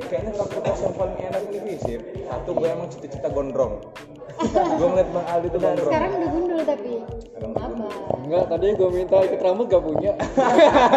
kayaknya 0.03 0.33
fakultas 0.33 0.79
yang 0.79 0.95
paling 0.95 1.19
enak 1.21 1.43
ini 1.47 1.59
fisip 1.67 2.01
satu 2.23 2.51
gue 2.53 2.69
emang 2.69 2.89
cita-cita 2.89 3.29
gondrong 3.29 3.75
gue 4.79 4.87
ngeliat 4.87 5.09
bang 5.11 5.27
Aldi 5.27 5.49
tuh 5.49 5.61
gondrong 5.61 5.89
Sekarang 5.89 6.11
udah 6.13 6.29
gundul 6.29 6.61
tapi. 6.63 6.91
Apa? 7.37 7.63
Enggak, 8.19 8.45
tadi 8.49 8.67
gue 8.71 8.89
minta 8.91 9.17
ikut 9.23 9.41
rambut 9.41 9.67
gak 9.67 9.81
punya. 9.81 10.13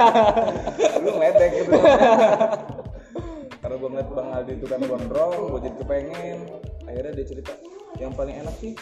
lu 0.99 1.09
ngeledek 1.09 1.49
gitu 1.57 1.71
karena 3.61 3.75
gue 3.75 3.89
ngeliat 3.89 4.09
bang 4.09 4.29
Aldi 4.33 4.51
itu 4.53 4.65
kan 4.65 4.79
gondrong 4.81 5.33
gue 5.47 5.59
jadi 5.61 5.75
kepengen 5.77 6.37
akhirnya 6.83 7.11
dia 7.13 7.25
cerita 7.25 7.53
yang 7.99 8.15
paling 8.15 8.35
enak 8.39 8.55
sih 8.57 8.73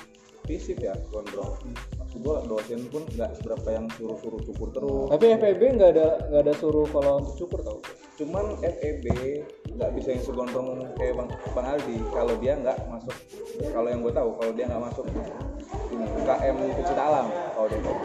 fisip 0.47 0.80
ya 0.80 0.95
gondrong. 1.12 1.60
Maksud 1.99 2.19
gue 2.23 2.36
dosen 2.47 2.80
pun 2.88 3.03
nggak 3.03 3.36
seberapa 3.36 3.67
yang 3.67 3.86
suruh-suruh 3.99 4.41
cukur 4.47 4.69
terus. 4.71 5.08
Tapi 5.12 5.25
FEB 5.36 5.62
nggak 5.75 5.91
ada 5.97 6.08
nggak 6.32 6.41
ada 6.47 6.53
suruh 6.56 6.88
kalau 6.88 7.19
untuk 7.19 7.36
cukur 7.45 7.62
tau. 7.65 7.80
cuman 8.17 8.58
FEB 8.65 9.06
nggak 9.77 9.93
bisa 9.93 10.10
yang 10.17 10.23
segondrong 10.25 10.82
kayak 10.97 11.13
bang 11.19 11.30
bang 11.53 11.65
Aldi. 11.69 11.97
Kalau 12.10 12.34
dia 12.41 12.53
nggak 12.58 12.77
masuk 12.89 13.13
kalau 13.73 13.88
yang 13.89 14.01
gue 14.01 14.13
tahu 14.13 14.30
kalau 14.38 14.51
dia 14.53 14.65
nggak 14.69 14.84
masuk 14.89 15.06
ini 15.91 16.06
UKM 16.21 16.56
pecinta 16.77 17.03
alam 17.03 17.25
kalau 17.53 17.67
dia 17.69 17.82
tahu 17.82 17.97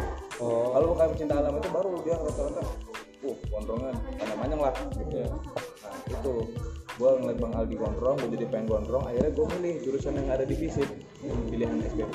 Oh. 0.42 0.74
kalau 0.74 0.86
UKM 0.96 1.10
pecinta 1.14 1.34
alam 1.38 1.54
itu 1.54 1.68
baru 1.70 1.90
dia 2.02 2.16
rata-rata 2.18 2.62
uh 3.22 3.36
gondrongan 3.52 3.94
tanda 4.18 4.34
panjang 4.34 4.60
lah 4.60 4.74
gitu 4.98 5.14
ya 5.22 5.28
nah 5.30 5.94
itu 6.10 6.34
gue 7.02 7.10
ngeliat 7.18 7.38
bang 7.42 7.52
Aldi 7.58 7.74
gondrong 7.74 8.16
gue 8.22 8.30
jadi 8.38 8.46
pengen 8.46 8.66
gondrong 8.70 9.04
akhirnya 9.10 9.34
gue 9.34 9.46
milih 9.58 9.74
jurusan 9.82 10.14
yang 10.22 10.30
ada 10.30 10.46
di 10.46 10.54
fisip 10.54 10.86
pilihan 11.50 11.82
SBM 11.82 12.10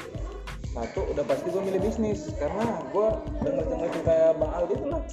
satu 0.71 1.11
udah 1.11 1.27
pasti 1.27 1.51
gue 1.51 1.59
milih 1.59 1.81
bisnis 1.83 2.31
karena 2.39 2.63
gue 2.95 3.07
denger 3.43 3.65
denger 3.67 3.89
kayak 4.07 4.31
bang 4.39 4.51
Aldi 4.55 4.73
itu 4.79 4.87
lah 4.87 5.03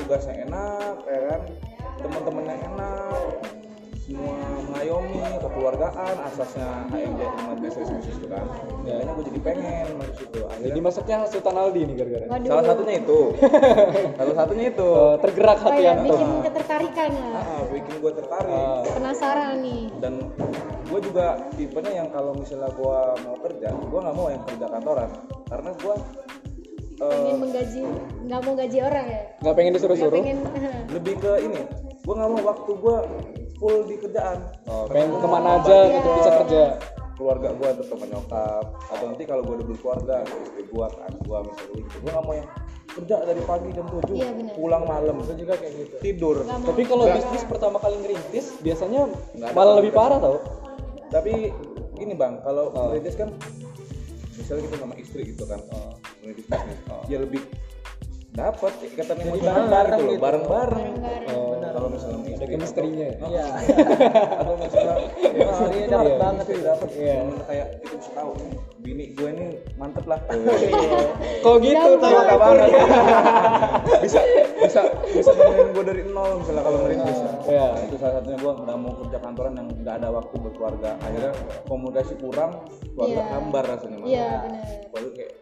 tugasnya 0.00 0.34
enak 0.48 0.96
ya 1.04 1.20
kan? 1.28 1.42
Teman-temannya 2.00 2.56
enak 2.72 3.61
semua 4.12 4.36
mengayomi 4.68 5.16
kekeluargaan 5.40 6.14
asasnya 6.28 6.68
HMJ 6.92 7.20
Ahmad 7.32 7.56
Bisnis 7.58 7.88
Bisnis 7.88 8.12
itu 8.12 8.28
kan 8.28 8.44
ya 8.84 9.00
gue 9.00 9.24
jadi 9.24 9.40
pengen 9.40 9.86
masuk 9.96 10.14
situ 10.20 10.36
Jadi 10.36 10.52
akhirnya 10.52 10.82
masuknya 10.84 11.16
Sultan 11.24 11.56
Aldi 11.56 11.80
nih 11.82 11.94
gara-gara. 11.96 12.24
Salah 12.44 12.64
satunya 12.66 12.94
itu 13.00 13.18
salah 14.20 14.34
satunya 14.36 14.64
itu 14.68 14.88
Eh, 14.92 15.14
tergerak 15.18 15.56
Oh 15.56 15.64
hati 15.64 15.82
ya, 15.82 15.92
bikin 15.96 16.28
ketertarikan 16.44 17.10
lah. 17.14 17.40
ah, 17.40 17.62
bikin 17.72 17.94
gue 17.96 18.12
tertarik 18.12 18.52
Ah. 18.52 18.82
Penasaran 18.84 19.54
nih. 19.64 19.82
dan 19.98 20.14
gue 20.84 21.00
juga 21.00 21.26
tipenya 21.56 21.92
yang 21.96 22.08
kalau 22.12 22.36
misalnya 22.36 22.68
gue 22.68 22.98
mau 23.16 23.36
kerja 23.40 23.68
gue 23.72 23.98
nggak 23.98 24.12
mau 24.14 24.26
yang 24.28 24.42
kerja 24.44 24.66
kantoran 24.68 25.08
karena 25.48 25.70
gue 25.72 25.96
Pengen 27.02 27.34
menggaji, 27.42 27.82
nggak 28.30 28.40
mau 28.40 28.54
gaji 28.54 28.78
orang 28.78 29.06
ya? 29.08 29.20
Nggak 29.42 29.54
pengen 29.58 29.72
disuruh-suruh. 29.74 30.14
pengen. 30.14 30.38
lebih 30.94 31.14
ke 31.18 31.32
ini 31.40 31.62
gue 31.98 32.14
nggak 32.14 32.30
mau 32.30 32.42
waktu 32.44 32.70
gue 32.76 32.96
full 33.62 33.86
di 33.86 33.94
kerjaan 33.96 34.38
Oh, 34.66 34.84
pengen 34.86 35.14
ke 35.14 35.28
mana 35.28 35.48
aja 35.56 35.78
gitu 35.88 36.08
bisa 36.12 36.30
kerja. 36.42 36.62
keluarga 37.12 37.48
gue 37.52 37.68
tetap 37.72 37.86
sama 37.88 38.06
nyokap 38.08 38.64
atau 38.88 39.04
nanti 39.06 39.22
kalau 39.22 39.42
gue 39.42 39.54
udah 39.54 39.66
berkeluarga 39.68 40.16
istri 40.26 40.62
gue 40.64 40.86
kan 40.88 41.12
gue 41.14 41.38
misalnya 41.40 41.78
gitu 41.78 41.96
gue 41.96 42.10
nggak 42.10 42.24
mau 42.24 42.34
yang 42.34 42.48
kerja 42.88 43.16
dari 43.22 43.42
pagi 43.42 43.68
jam 43.70 43.86
7 43.86 44.04
Iya, 44.10 44.26
pulang 44.52 44.84
malam 44.84 45.14
itu 45.16 45.32
juga 45.38 45.54
kayak 45.54 45.72
gitu 45.78 45.94
tidur 45.98 46.36
mau. 46.42 46.66
Tapi 46.66 46.82
kalau 46.82 47.04
bisnis 47.08 47.42
pertama 47.42 47.78
kali 47.78 47.96
ngerintis 47.96 48.58
biasanya 48.58 49.00
Nggak 49.32 49.50
malah 49.52 49.74
lebih 49.78 49.92
parah 49.92 50.18
tau. 50.18 50.36
tapi 51.08 51.52
gini 51.94 52.12
bang 52.12 52.40
kalau 52.40 52.68
Oh. 52.70 52.90
merintis 52.90 53.14
kan 53.14 53.30
misalnya 54.34 54.62
kita 54.66 54.76
sama 54.78 54.94
istri 54.96 55.22
gitu 55.26 55.44
kan 55.44 55.60
Oh. 55.70 55.92
merintis 56.18 56.44
bisnis 56.44 56.76
ya 57.06 57.18
lebih 57.18 57.40
dapat 58.30 58.72
ikatan 58.82 59.16
emosional 59.20 59.68
bareng-bareng 59.68 59.92
gitu 59.92 60.02
loh 60.02 60.10
gitu. 60.10 60.22
bareng-bareng 60.22 60.94
Bareng-bareng. 60.96 61.28
Kalau 61.72 61.88
misalnya 61.88 62.18
sama 62.18 62.30
ada 62.32 62.46
chemistry-nya 62.46 63.06
ya. 63.06 63.16
iya 63.26 63.44
atau 64.40 64.54
misalnya 64.54 64.94
iya, 65.72 65.86
dapet 65.88 66.06
Iya. 66.06 66.18
banget 66.18 66.44
sih 66.44 66.56
dapat 66.60 66.88
Iya. 66.92 67.16
kayak 67.42 67.66
kita 67.80 67.94
bisa 67.96 68.10
tahu 68.12 68.30
bini 68.78 69.04
gue 69.12 69.28
ini 69.30 69.46
mantep 69.74 70.04
lah 70.04 70.18
Kok 71.44 71.56
gitu 71.58 71.86
tahu 71.94 71.94
Mantap 71.98 72.26
kabar? 72.28 72.54
banget 72.58 72.70
bisa 74.00 74.20
bisa 74.58 74.80
bisa 75.08 75.30
benerin 75.32 75.68
gue 75.70 75.84
dari 75.84 76.02
nol 76.04 76.30
misalnya 76.38 76.62
kalau 76.62 76.78
merintis 76.82 77.18
Iya. 77.42 77.66
Nah, 77.68 77.82
itu 77.82 77.96
salah 77.96 78.14
satunya 78.16 78.38
gue 78.38 78.52
nggak 78.54 78.78
mau 78.78 78.92
kerja 78.96 79.18
kantoran 79.18 79.52
yang 79.54 79.68
nggak 79.72 79.94
ada 79.96 80.08
waktu 80.10 80.34
berkeluarga 80.36 80.90
akhirnya 80.98 81.32
komunikasi 81.64 82.14
kurang 82.16 82.52
keluarga 82.92 83.14
Iya. 83.14 83.24
hambar 83.30 83.64
rasanya. 83.66 83.96
Iya 84.02 84.28
benar. 84.40 84.62
Keluarga 84.86 85.10
kayak 85.14 85.32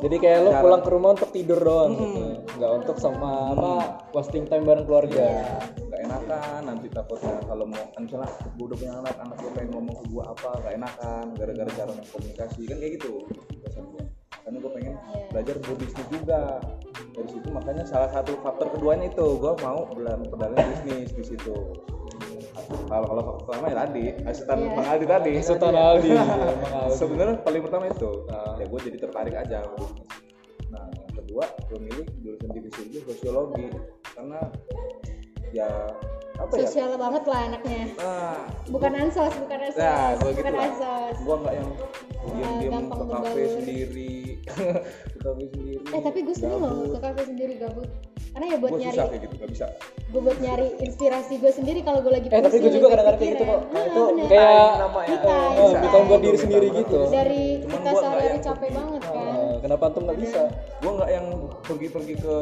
Jadi 0.00 0.16
kayak 0.16 0.38
lo 0.40 0.50
Jarang. 0.50 0.62
pulang 0.64 0.82
ke 0.82 0.90
rumah 0.90 1.10
untuk 1.12 1.30
tidur 1.30 1.60
doang 1.60 1.92
gitu. 1.92 2.22
Nggak 2.56 2.72
untuk 2.82 2.96
sama 2.96 3.30
apa 3.52 3.72
wasting 4.10 4.44
time 4.44 4.64
bareng 4.64 4.84
keluarga. 4.84 5.28
nggak 5.76 6.00
enakan 6.06 6.60
nanti 6.64 6.86
takutnya 6.88 7.34
kalau 7.44 7.64
mau 7.66 7.84
kan 7.92 8.00
misalnya 8.06 8.30
gue 8.30 8.64
udah 8.64 8.76
punya 8.78 8.92
anak 8.96 9.16
anak 9.18 9.36
gue 9.36 9.50
pengen 9.52 9.70
ngomong 9.74 9.94
ke 9.94 10.04
gue 10.08 10.22
apa 10.24 10.48
nggak 10.56 10.74
enakan 10.78 11.24
gara-gara 11.36 11.70
cara 11.74 11.92
komunikasi 12.08 12.60
kan 12.64 12.76
kayak 12.78 12.92
gitu 12.96 13.12
karena 14.40 14.56
gue 14.56 14.72
pengen 14.72 14.94
Iya. 14.96 15.26
belajar 15.30 15.54
berbisnis 15.60 16.06
juga 16.08 16.40
dari 17.12 17.28
situ 17.28 17.48
makanya 17.50 17.84
salah 17.84 18.10
satu 18.10 18.32
faktor 18.40 18.66
keduanya 18.72 19.10
itu 19.10 19.26
gue 19.36 19.52
mau 19.60 19.84
perdalam 19.86 20.24
bisnis 20.56 21.10
di 21.12 21.24
situ 21.26 21.54
kalau 22.86 23.06
kalau 23.06 23.22
faktor 23.22 23.42
pertama 23.46 23.66
ya 23.66 23.76
tadi 23.82 24.04
asisten 24.24 24.56
Iya. 24.58 24.70
bang 24.72 24.86
Aldi 24.86 25.06
tadi 25.06 25.32
Sultan 25.42 25.74
Aldi. 25.74 26.10
Emang 26.10 26.30
Aldi. 26.30 26.94
sebenarnya 26.94 27.36
paling 27.42 27.62
pertama 27.66 27.84
itu. 27.86 28.10
Ah. 28.28 28.54
ya 28.56 28.64
gue 28.66 28.80
jadi 28.86 28.98
tertarik 28.98 29.34
aja. 29.34 29.58
Nah 30.70 30.84
yang 30.86 31.12
kedua 31.14 31.44
gue 31.66 31.78
milih 31.78 32.06
jurusan 32.22 32.50
divisi 32.50 32.80
itu 32.86 32.98
sosiologi. 33.04 33.66
Karena 34.14 34.40
ya 35.50 35.68
apa 36.38 36.52
ya? 36.56 36.64
Sosial 36.64 36.94
banget 36.96 37.24
lah 37.26 37.40
anaknya. 37.50 37.82
Nah 37.98 38.38
bukan 38.70 38.92
ansos 38.96 39.34
bukan 39.36 39.58
ansos. 39.60 39.82
Nah, 39.82 40.08
gua 40.16 40.30
gitu 40.30 40.38
bukan 40.40 40.54
lah. 40.54 40.64
ansos. 40.70 41.16
Gua 41.20 41.36
nggak 41.42 41.54
yang 41.58 41.68
diam-diam 42.20 42.70
gampang 42.72 42.98
ke 43.00 43.06
kafe 43.10 43.42
sendiri. 43.50 44.12
Ke 45.12 45.18
kafe 45.20 45.42
sendiri. 45.52 45.76
Eh 45.90 46.00
tapi 46.00 46.18
gue 46.20 46.34
sering 46.34 46.60
loh 46.60 46.86
ke 46.86 46.98
kafe 46.98 47.22
sendiri 47.26 47.54
gabut 47.58 47.88
karena 48.30 48.46
ya 48.46 48.56
buat 48.56 48.70
gua 48.70 48.78
nyari 48.78 48.94
susah 48.94 49.06
kayak 49.06 49.22
gitu 49.22 49.34
gak 49.36 49.50
bisa. 49.50 49.66
gue 50.10 50.20
buat 50.20 50.38
nyari 50.38 50.66
inspirasi 50.80 51.32
gue 51.38 51.52
sendiri 51.52 51.80
kalau 51.80 51.98
gue 52.00 52.10
lagi 52.10 52.26
Eh, 52.26 52.34
tapi 52.36 52.42
pusing, 52.48 52.60
gua 52.60 52.70
juga 52.72 52.86
kadang-kadang 52.88 53.20
kayak 53.20 53.32
gitu 53.32 53.44
kok. 53.44 53.60
Nah, 53.60 53.70
Ah, 53.72 53.84
itu 53.84 54.00
bener. 54.02 54.26
kayak 54.26 54.70
nama 54.76 55.00
ya. 55.00 55.10
Me 55.10 55.64
bukan 55.80 56.02
buat 56.04 56.20
diri 56.20 56.38
sendiri 56.40 56.66
gitu. 56.72 56.98
dari 57.08 57.44
Cuman 57.60 57.74
kita 57.76 57.90
sehari-hari 57.96 58.38
capek 58.40 58.70
banget 58.72 59.00
kan. 59.04 59.14
Eh, 59.20 59.54
kenapa 59.60 59.82
antum 59.84 60.02
nggak 60.04 60.18
bisa? 60.18 60.40
Gua 60.78 60.92
nggak 60.96 61.10
yang 61.10 61.26
pergi-pergi 61.60 62.14
ke 62.16 62.34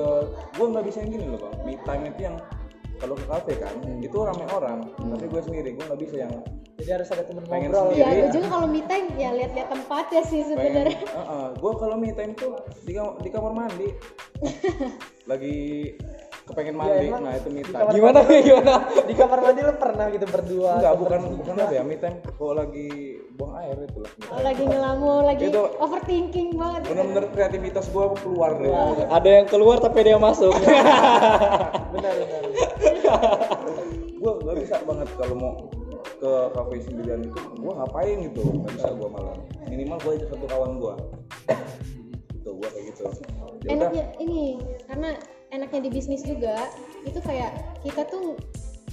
gua 0.54 0.66
nggak 0.70 0.84
bisa 0.86 0.96
yang 0.98 1.10
gini 1.10 1.24
loh 1.26 1.38
bang. 1.38 1.54
Me 1.62 1.72
time 1.78 2.02
itu 2.06 2.20
yang 2.22 2.36
kalau 2.98 3.14
ke 3.14 3.24
kafe 3.24 3.52
kan 3.56 3.72
itu 3.96 4.16
rame 4.16 4.44
orang 4.48 4.78
tapi 4.92 5.24
gue 5.24 5.40
sendiri 5.40 5.68
gue 5.72 5.84
nggak 5.84 6.00
bisa 6.00 6.16
yang 6.20 6.34
Jadi 6.78 6.90
harus 6.94 7.10
ada 7.10 7.26
temen 7.26 7.42
Pengen 7.42 7.68
ngobrol. 7.68 7.90
sendiri. 7.90 7.98
Iya, 7.98 8.06
Iya. 8.06 8.20
gue 8.20 8.30
juga 8.32 8.46
kalau 8.48 8.66
me 8.66 8.80
time 8.84 9.06
ya 9.18 9.30
lihat-lihat 9.34 9.68
tempatnya 9.68 10.22
sih 10.22 10.40
sebenarnya. 10.44 10.94
gue 11.52 11.72
kalau 11.74 11.96
me 11.96 12.10
time 12.12 12.32
tuh 12.34 12.54
di, 12.80 12.94
di 12.94 13.28
kamar 13.28 13.50
mandi 13.52 13.88
lagi 15.30 15.58
kepengen 16.48 16.74
mandi. 16.74 17.06
emang 17.06 17.22
nah 17.22 17.34
itu 17.34 17.48
me 17.48 17.60
di 17.60 17.68
time. 17.68 17.78
kamar 17.78 17.92
gimana 17.94 18.18
gimana? 18.40 18.74
Di 19.04 19.14
kamar 19.14 19.38
mandi 19.40 19.60
lu 19.60 19.74
pernah 19.76 20.06
gitu 20.08 20.26
berdua? 20.26 20.70
enggak 20.80 20.94
bukan 20.96 21.18
bertiga? 21.20 21.38
bukan 21.38 21.54
apa 21.60 21.72
ya 21.72 21.82
me 21.82 21.96
time 21.96 22.16
kalau 22.34 22.54
lagi 22.54 22.88
buang 23.36 23.54
air 23.56 23.76
itu 23.78 23.98
lah 24.00 24.12
Oh, 24.28 24.40
lagi 24.40 24.62
ngelamun, 24.62 25.22
lagi 25.24 25.42
Itu 25.46 25.62
overthinking 25.78 26.48
banget. 26.54 26.80
bener-bener 26.86 27.24
kreativitas 27.30 27.84
gue 27.86 28.04
keluar 28.18 28.50
deh. 28.56 28.72
Ada 29.08 29.30
yang 29.30 29.46
keluar 29.46 29.76
tapi 29.78 29.96
ada 30.02 30.10
yang 30.16 30.22
masuk. 30.22 30.52
Benar 31.94 32.12
benar. 32.14 32.42
gue 34.18 34.32
gak 34.42 34.56
bisa 34.58 34.76
banget 34.82 35.08
kalau 35.14 35.34
mau 35.34 35.54
ke 36.18 36.32
kafe 36.50 36.76
sendirian 36.82 37.20
itu 37.22 37.38
gue 37.54 37.72
ngapain 37.72 38.16
gitu? 38.26 38.42
Gak 38.66 38.72
bisa 38.74 38.88
gue 38.90 39.08
malah. 39.08 39.36
Minimal 39.64 39.98
gue 40.02 40.12
ajak 40.18 40.28
satu 40.28 40.46
kawan 40.46 40.72
gue 40.76 40.94
gitu 42.34 42.50
gue 42.54 42.68
kayak 42.68 42.84
gitu. 42.92 43.02
Ya 43.64 43.70
Enaknya 43.74 44.04
ini 44.18 44.56
karena 44.86 45.10
enaknya 45.48 45.80
di 45.88 45.90
bisnis 45.92 46.22
juga 46.24 46.56
itu 47.04 47.18
kayak 47.24 47.80
kita 47.80 48.04
tuh 48.04 48.36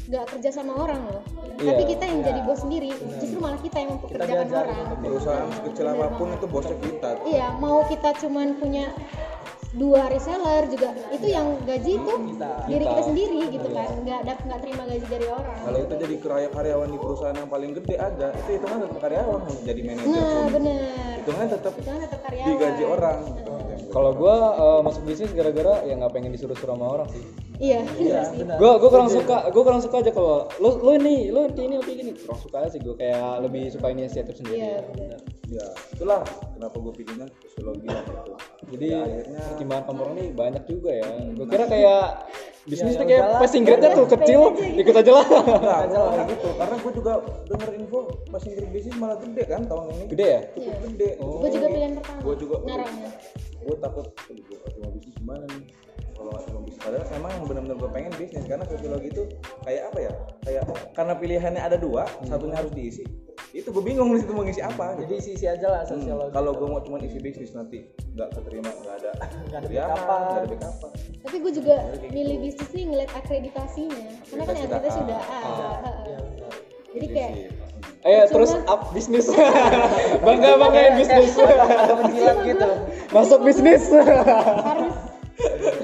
nggak 0.06 0.26
kerja 0.38 0.50
sama 0.54 0.78
orang 0.78 1.02
loh. 1.10 1.22
Tapi 1.58 1.82
Iya. 1.82 1.90
kita 1.98 2.04
yang 2.06 2.20
jadi 2.22 2.40
bos 2.46 2.62
sendiri. 2.62 2.94
Justru 3.18 3.42
malah 3.42 3.58
kita 3.58 3.78
yang 3.82 3.90
mempekerjakan 3.98 4.30
diajarin 4.46 4.76
orang. 4.78 5.02
perusahaan 5.02 5.50
sekecil 5.50 5.86
apa 5.90 6.08
pun 6.14 6.28
itu 6.30 6.46
bosnya 6.46 6.78
kita 6.78 7.10
Iya, 7.26 7.48
mau 7.58 7.82
kita 7.90 8.10
cuman 8.22 8.48
punya 8.62 8.86
dua 9.76 10.08
reseller 10.08 10.72
juga 10.72 10.96
itu 11.12 11.28
yang 11.28 11.60
gaji 11.68 12.00
itu 12.00 12.14
diri 12.64 12.86
kita 12.88 13.04
sendiri 13.04 13.40
gitu 13.52 13.68
kan 13.76 13.92
nggak 14.08 14.20
dap 14.24 14.40
nggak 14.48 14.60
terima 14.64 14.84
gaji 14.88 15.04
dari 15.12 15.28
orang 15.28 15.58
kalau 15.68 15.80
itu 15.84 15.94
jadi 16.00 16.16
karya 16.24 16.50
karyawan 16.56 16.90
di 16.96 17.00
perusahaan 17.04 17.36
yang 17.36 17.50
paling 17.52 17.72
gede 17.76 17.96
aja 18.00 18.28
itu 18.40 18.50
hitungan 18.56 18.78
tetap 18.88 19.00
karyawan 19.04 19.40
jadi 19.68 19.82
manajer 19.84 20.08
nah 20.16 20.32
pun 20.32 20.48
bener 20.56 20.80
hitungannya 21.20 21.50
tetap 21.60 21.74
itu 21.76 21.88
kan 21.92 22.00
tetap 22.00 22.20
karyawan 22.24 22.48
digaji 22.48 22.84
orang 22.88 23.18
gitu. 23.28 23.55
Kalau 23.96 24.12
gua 24.12 24.36
eh, 24.60 24.80
masuk 24.84 25.08
bisnis 25.08 25.32
gara-gara 25.32 25.88
ya 25.88 25.96
nggak 25.96 26.12
pengen 26.12 26.36
disuruh-suruh 26.36 26.76
sama 26.76 26.86
orang 27.00 27.08
sih. 27.16 27.24
Iya 27.56 27.88
iya 27.96 28.28
sih. 28.28 28.44
benar. 28.44 28.60
gue 28.60 28.72
gue 28.84 28.90
kurang 28.92 29.08
suka 29.08 29.48
gue 29.48 29.64
kurang 29.64 29.80
suka 29.80 30.04
aja 30.04 30.12
kalau 30.12 30.52
lo 30.60 30.76
lo 30.84 30.92
ini 31.00 31.32
lo 31.32 31.48
ini 31.48 31.80
lo 31.80 31.84
kayak 31.88 31.98
gini 32.04 32.12
kurang 32.20 32.40
suka 32.44 32.56
aja 32.60 32.70
sih 32.76 32.84
gue 32.84 32.96
kayak 33.00 33.48
lebih 33.48 33.72
suka 33.72 33.88
inisiatif 33.96 34.36
sendiri. 34.36 34.60
Iya 34.60 34.76
bener. 34.92 35.20
ya 35.46 35.66
itulah 35.94 36.26
kenapa 36.58 36.76
gue 36.82 36.94
pilihnya 36.98 37.28
sosiologi 37.38 37.86
gitu 37.88 38.12
jadi 38.76 38.88
Ya, 38.90 39.00
akhirnya 39.06 39.42
pertimbangan 39.46 39.84
kamu 39.86 40.00
orang 40.02 40.16
ini 40.18 40.26
banyak 40.34 40.64
juga 40.66 40.92
ya. 40.92 41.10
Gue 41.38 41.48
kira 41.48 41.66
kayak 41.70 42.04
bisnis 42.66 42.94
Ya, 42.98 43.00
tuh 43.00 43.06
ya 43.06 43.10
kayak 43.14 43.26
passing 43.46 43.64
grade-nya 43.64 43.90
tuh 43.94 44.08
kecil 44.10 44.42
ikut 44.58 44.96
aja 44.98 45.12
lah. 45.14 45.26
Enggak, 45.30 45.80
gue 45.86 46.02
kayak 46.02 46.26
gitu. 46.34 46.48
Karena 46.58 46.76
gue 46.82 46.92
juga 46.98 47.14
denger 47.46 47.70
info 47.78 48.00
passing 48.34 48.54
grade 48.58 48.72
bisnis 48.74 48.96
malah 48.98 49.18
gede 49.22 49.44
kan 49.46 49.62
tahun 49.70 49.86
ini. 49.94 50.06
Gede 50.12 50.26
ya? 50.26 50.42
Iya. 50.58 50.74
gede. 50.82 51.10
Gue 51.22 51.50
juga 51.54 51.68
pilihan 51.70 51.92
pertama 51.94 52.20
gue 52.26 52.36
juga 52.42 52.56
narangnya 52.66 53.10
gue 53.66 53.76
takut 53.80 54.06
"Aduh, 54.24 54.44
gue 54.44 54.58
cuma 54.72 54.88
bisnis 54.92 55.16
gimana 55.16 55.44
nih 55.50 55.64
kalau 56.14 56.32
cuma 56.40 56.60
bisnis 56.62 56.80
padahal 56.80 57.06
emang 57.12 57.32
yang 57.32 57.44
benar-benar 57.44 57.76
gue 57.76 57.90
pengen 57.92 58.12
bisnis 58.16 58.44
karena 58.46 58.64
sosiologi 58.64 59.08
itu 59.10 59.24
kayak 59.62 59.82
apa 59.90 60.00
ya 60.00 60.12
kayak 60.42 60.62
karena 60.94 61.14
pilihannya 61.14 61.62
ada 61.62 61.78
dua 61.78 62.04
satunya 62.24 62.56
harus 62.56 62.72
diisi 62.72 63.04
itu 63.52 63.68
gue 63.68 63.82
bingung 63.82 64.12
di 64.12 64.20
situ 64.20 64.32
mau 64.32 64.44
ngisi 64.44 64.60
apa 64.60 64.96
Jadi 64.98 65.16
gitu. 65.16 65.32
isi 65.34 65.46
aja 65.46 65.68
lah 65.70 65.82
Hmm, 65.84 65.92
sosiologi. 65.96 66.32
kalau 66.32 66.52
gue 66.54 66.68
mau 66.68 66.80
cuma 66.80 66.98
isi 67.00 67.18
bisnis 67.18 67.52
nanti 67.52 67.88
nggak 68.12 68.30
keterima 68.34 68.68
nggak 68.70 68.96
ada 68.98 69.12
Nggak 69.48 69.60
ada 69.60 69.68
backup-an. 69.68 70.20
nggak 70.22 70.38
ada 70.38 70.50
backup 70.52 70.76
tapi 71.20 71.36
gue 71.42 71.52
juga 71.54 71.76
milih 72.06 72.38
bisnis 72.40 72.70
nih 72.70 72.86
ngeliat 72.86 73.12
akreditasinya 73.14 74.08
karena 74.24 74.44
kan 74.44 74.54
Akreditasi 74.56 74.68
udah 74.78 74.92
sudah 74.94 75.20
A. 75.20 75.40
ada 75.40 75.48
Iya, 75.48 75.68
heeh. 75.82 76.20
benar. 76.30 76.54
jadi 76.92 77.06
kayak 77.10 77.32
ayo 78.06 78.30
terus 78.30 78.54
up 78.70 78.94
bisnis 78.94 79.26
bangga 80.22 80.62
banggain 80.62 80.94
bisnis 80.94 81.34
menjilat 82.06 82.38
gitu. 82.46 82.70
masuk 83.10 83.42
bisnis 83.42 83.82
harus 83.90 84.94
cuma 85.58 85.75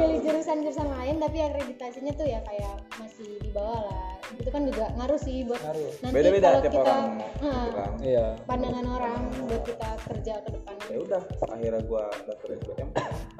milih 0.00 0.18
jurusan-jurusan 0.24 0.88
lain 0.96 1.14
tapi 1.20 1.38
akreditasinya 1.44 2.12
tuh 2.16 2.26
ya 2.26 2.40
kayak 2.48 2.74
masih 2.96 3.36
di 3.44 3.50
bawah 3.52 3.84
lah. 3.84 4.16
Itu 4.32 4.48
kan 4.48 4.62
juga 4.64 4.88
ngaruh 4.96 5.20
sih 5.20 5.44
buat 5.44 5.60
Ngaruh. 5.60 5.90
nanti 6.00 6.14
beda-beda 6.16 6.46
kalau 6.48 6.60
tiap 6.62 6.72
kita 6.72 6.80
orang. 6.80 7.10
gitu 7.20 7.70
kan 7.76 7.92
iya. 8.00 8.26
pandangan 8.48 8.86
orang 8.88 9.20
buat 9.44 9.62
kita 9.66 9.88
kerja 10.06 10.34
ke 10.40 10.48
depannya 10.54 10.86
ya 10.88 10.98
udah 11.02 11.20
akhirnya 11.50 11.82
gue 11.84 12.04
daftar 12.24 12.48
SBM 12.56 12.88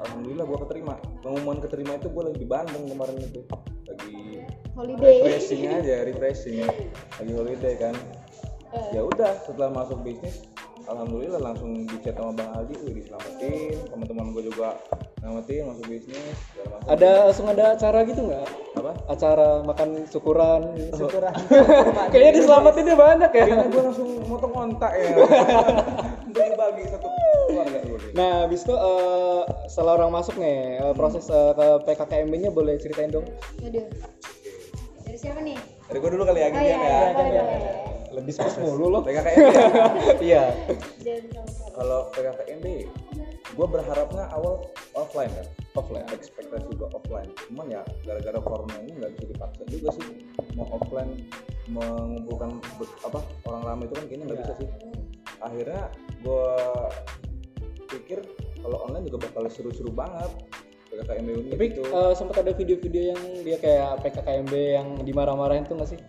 alhamdulillah 0.05 0.45
gue 0.45 0.59
keterima. 0.67 0.95
Pengumuman 1.25 1.57
keterima 1.63 1.91
itu 1.97 2.07
gue 2.13 2.23
lagi 2.29 2.39
di 2.39 2.47
Bandung 2.47 2.83
kemarin 2.85 3.17
itu. 3.17 3.41
Lagi 3.89 4.13
holiday. 4.77 5.15
refreshing 5.25 5.61
aja 5.65 5.95
refreshing. 6.05 6.67
Lagi 7.17 7.31
holiday 7.33 7.75
kan. 7.79 7.95
Eh. 8.71 8.95
ya 8.95 9.01
udah 9.03 9.35
setelah 9.43 9.67
masuk 9.67 9.99
bisnis 9.99 10.47
alhamdulillah 10.91 11.41
langsung 11.41 11.87
di 11.87 11.97
chat 12.03 12.15
sama 12.19 12.31
bang 12.35 12.49
Aldi. 12.51 12.75
Wih 12.83 12.93
diselamatin. 12.99 13.75
Teman-teman 13.87 14.25
gue 14.35 14.43
juga 14.51 14.69
selamatin 15.21 15.63
masuk 15.71 15.85
bisnis 15.87 16.37
macam. 16.67 16.87
ada 16.91 17.09
langsung 17.29 17.47
ada 17.47 17.65
acara 17.77 17.99
gitu 18.03 18.21
nggak? 18.27 18.47
Apa? 18.75 18.91
Acara 19.07 19.47
makan 19.63 19.89
syukuran. 20.11 20.61
Syukuran. 20.91 21.33
kayaknya 22.11 22.31
diselamatinnya 22.43 22.95
banyak 22.99 23.31
ya. 23.31 23.43
Kayaknya 23.47 23.67
gue 23.71 23.81
langsung 23.81 24.09
motong 24.27 24.53
kontak 24.53 24.91
ya. 24.99 25.09
Bagi 26.31 26.55
bagi 26.55 26.83
satu 26.87 27.07
keluarga. 27.51 27.79
Nah, 28.15 28.47
habis 28.47 28.63
itu 28.63 28.71
eh, 28.71 29.41
setelah 29.67 29.99
orang 29.99 30.15
masuk 30.15 30.39
nih, 30.39 30.79
eh, 30.79 30.93
proses 30.95 31.27
eh, 31.27 31.51
ke 31.51 31.67
PKKMB-nya 31.91 32.55
boleh 32.55 32.79
ceritain 32.79 33.11
dong. 33.11 33.27
Waduh. 33.59 33.87
dari 35.03 35.17
siapa 35.19 35.43
nih? 35.43 35.59
Dari 35.91 35.99
gue 35.99 36.11
dulu 36.15 36.23
kali 36.23 36.39
ya 36.39 36.47
oh 36.47 36.51
gini 36.55 36.63
iya 36.63 36.71
ya. 36.71 36.79
iya 36.79 37.07
boleh 37.11 37.31
boleh 37.43 37.90
Lebih 38.11 38.31
spes 38.31 38.55
mulu 38.57 38.85
loh. 38.89 39.01
PKKMB 39.01 39.51
ya 39.51 39.67
Iya. 40.29 40.43
Kalau 41.71 42.11
PKKMB 42.11 42.65
gue 43.51 43.67
berharapnya 43.67 44.31
awal 44.31 44.63
offline 44.95 45.27
kan 45.29 45.43
Offline. 45.73 46.07
ekspektasi 46.07 46.71
gue 46.71 46.87
offline 46.87 47.27
cuman 47.47 47.67
ya 47.69 47.81
gara-gara 48.03 48.39
corona 48.39 48.75
ini 48.79 48.95
nggak 48.95 49.11
bisa 49.13 49.25
dipaksa 49.27 49.63
juga 49.67 49.89
sih 49.91 50.23
mau 50.55 50.67
offline 50.71 51.19
mengumpulkan 51.67 52.63
apa 53.03 53.19
orang 53.43 53.61
ramai 53.61 53.83
itu 53.87 53.93
kan 53.93 54.05
kayaknya 54.07 54.25
nggak 54.31 54.39
bisa 54.39 54.53
sih 54.55 54.67
akhirnya 55.39 55.83
gue 56.23 56.47
pikir 57.89 58.19
kalau 58.61 58.77
online 58.87 59.03
juga 59.07 59.27
bakal 59.27 59.43
seru-seru 59.47 59.91
banget 59.91 60.31
PKKMB 60.87 61.27
ini 61.33 61.49
Tapi 61.51 61.65
gitu. 61.71 61.81
eh, 61.87 62.13
sempat 62.15 62.35
ada 62.39 62.51
video-video 62.51 63.03
yang 63.15 63.21
dia 63.43 63.57
kayak 63.59 63.99
PKKMB 63.99 64.53
yang 64.53 64.87
dimarah-marahin 65.03 65.63
tuh 65.63 65.75
nggak 65.75 65.91
sih? 65.91 65.99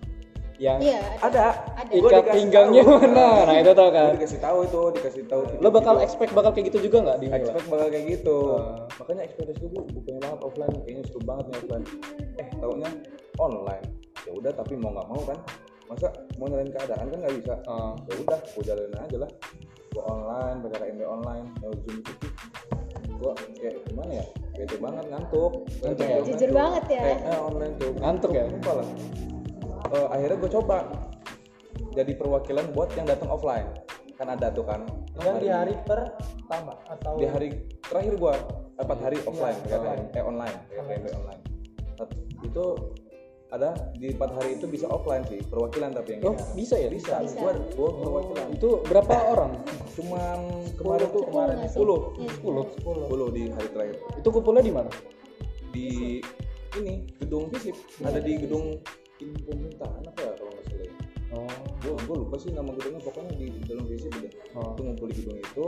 Yang 0.63 0.79
iya 0.85 1.01
ada 1.19 1.43
ada. 1.75 1.91
Gua 1.93 2.11
ikat 2.13 2.25
pinggangnya 2.31 2.83
tahu. 2.83 2.95
mana? 2.97 3.27
Nah, 3.49 3.57
itu 3.59 3.73
tau 3.73 3.83
Gua 3.85 3.97
kan. 3.99 4.11
dikasih 4.15 4.39
tahu 4.39 4.59
itu 4.63 4.81
dikasih 4.95 5.23
tahu 5.27 5.41
Lo 5.59 5.69
bakal 5.69 5.75
video-video. 5.93 6.07
expect 6.07 6.31
bakal 6.33 6.51
kayak 6.53 6.67
gitu 6.71 6.79
juga 6.81 6.97
nggak 7.03 7.19
di 7.19 7.27
expect 7.29 7.67
bakal 7.67 7.87
kayak 7.89 8.07
gitu 8.09 8.37
Ah. 8.53 8.79
makanya 8.95 9.23
ekspektasi 9.25 9.65
gue 9.65 9.83
bukannya 9.91 10.21
banget 10.21 10.41
offline 10.41 10.73
kayaknya 10.79 11.03
seru 11.05 11.21
banget 11.21 11.45
nih 11.45 11.57
offline 11.59 11.85
eh 12.39 12.47
taunya 12.55 12.91
online 13.39 13.85
ya 14.21 14.33
udah 14.33 14.53
tapi 14.53 14.73
mau 14.77 14.91
nggak 14.93 15.09
mau 15.09 15.23
kan 15.25 15.39
masa 15.85 16.07
mau 16.39 16.47
nyalain 16.47 16.71
keadaan 16.71 17.07
kan 17.07 17.19
nggak 17.19 17.35
bisa 17.37 17.55
Ah. 17.65 17.93
ya 18.05 18.15
udah 18.17 18.39
gue 18.41 18.63
jalanin 18.63 18.97
aja 18.97 19.17
lah 19.19 19.31
gue 19.91 20.03
online 20.05 20.57
PKKMB 20.63 21.01
online 21.03 21.47
lewat 21.59 21.79
zoom 21.81 21.97
itu 21.99 22.13
gue 23.13 23.33
kayak 23.57 23.75
gimana 23.85 24.13
ya 24.15 24.25
bete 24.53 24.77
banget 24.77 25.05
ngantuk 25.09 25.53
Ngantuk 25.81 26.05
ya? 26.05 26.17
Jujur 26.23 26.39
tuh. 26.45 26.55
banget 26.55 26.85
ya. 26.89 27.03
eh, 27.05 27.19
eh, 27.25 27.39
online 27.41 27.75
tuh 27.77 27.91
Ngantuk 27.97 28.31
ya? 28.31 28.45
Sumpah 28.49 28.75
lah 28.75 28.87
Eh, 29.93 30.07
akhirnya 30.09 30.37
gue 30.37 30.51
coba 30.53 30.77
jadi 31.93 32.13
perwakilan 32.17 32.73
buat 32.73 32.89
yang 32.95 33.05
datang 33.05 33.29
offline 33.29 33.69
kan 34.17 34.29
ada 34.31 34.49
tuh 34.49 34.63
kan 34.63 34.87
Yang 35.19 35.37
di 35.39 35.49
hari 35.49 35.75
pertama 35.83 36.73
atau 36.87 37.17
di 37.17 37.27
hari 37.27 37.49
terakhir 37.83 38.15
gua 38.17 38.35
empat 38.77 38.99
hari 39.01 39.19
offline 39.23 39.59
Iya, 39.63 39.77
online. 39.77 40.03
eh 40.11 40.23
online 40.23 40.57
PKKMB 40.71 41.07
online 41.13 41.41
Tet- 41.93 42.17
itu 42.41 42.65
ada 43.49 43.71
di 43.93 44.15
empat 44.15 44.31
hari 44.33 44.57
itu 44.57 44.65
bisa 44.65 44.87
offline 44.87 45.27
sih 45.27 45.43
perwakilan 45.43 45.93
tapi 45.93 46.17
yang 46.17 46.23
Oh, 46.25 46.37
bisa 46.55 46.77
ya? 46.77 46.89
bisa 46.89 47.19
gua 47.35 47.53
gua 47.75 47.91
perwakilan 47.99 48.47
Itu 48.53 48.69
berapa 48.87 49.13
orang? 49.29 49.53
cuman 49.93 50.39
kemarin 50.73 51.09
tuh 51.11 51.23
kemarin 51.27 51.55
nggak 51.59 51.69
sih? 51.69 51.77
10 51.77 52.01
Iya. 52.17 52.31
10. 52.39 52.65
10 53.11 53.29
di 53.29 53.43
hari 53.51 53.69
terakhir 53.69 53.97
Itu 54.17 54.29
kumpulnya 54.31 54.63
di 54.63 54.73
mana? 54.73 54.91
di 55.69 56.21
ini 56.75 56.95
gedung 57.17 57.49
visip 57.49 57.73
ada 58.01 58.17
di 58.17 58.37
gedung 58.39 58.77
ini 59.23 59.39
pemerintahan 59.41 60.03
apa 60.05 60.21
ya 60.21 60.33
kalau 60.35 60.51
nggak 60.51 60.67
salah 60.67 60.85
ya? 60.85 60.95
Oh. 61.33 61.49
Gue 61.81 61.95
gue 61.97 62.17
lupa 62.21 62.37
sih 62.37 62.51
nama 62.53 62.71
gedungnya 62.77 63.01
pokoknya 63.01 63.33
di 63.35 63.47
dalam 63.65 63.85
visip 63.89 64.13
udah 64.13 64.33
Oh. 64.53 64.77
itu 64.77 64.81
ngumpul 64.85 65.07
di 65.09 65.15
gedung 65.17 65.39
itu 65.41 65.67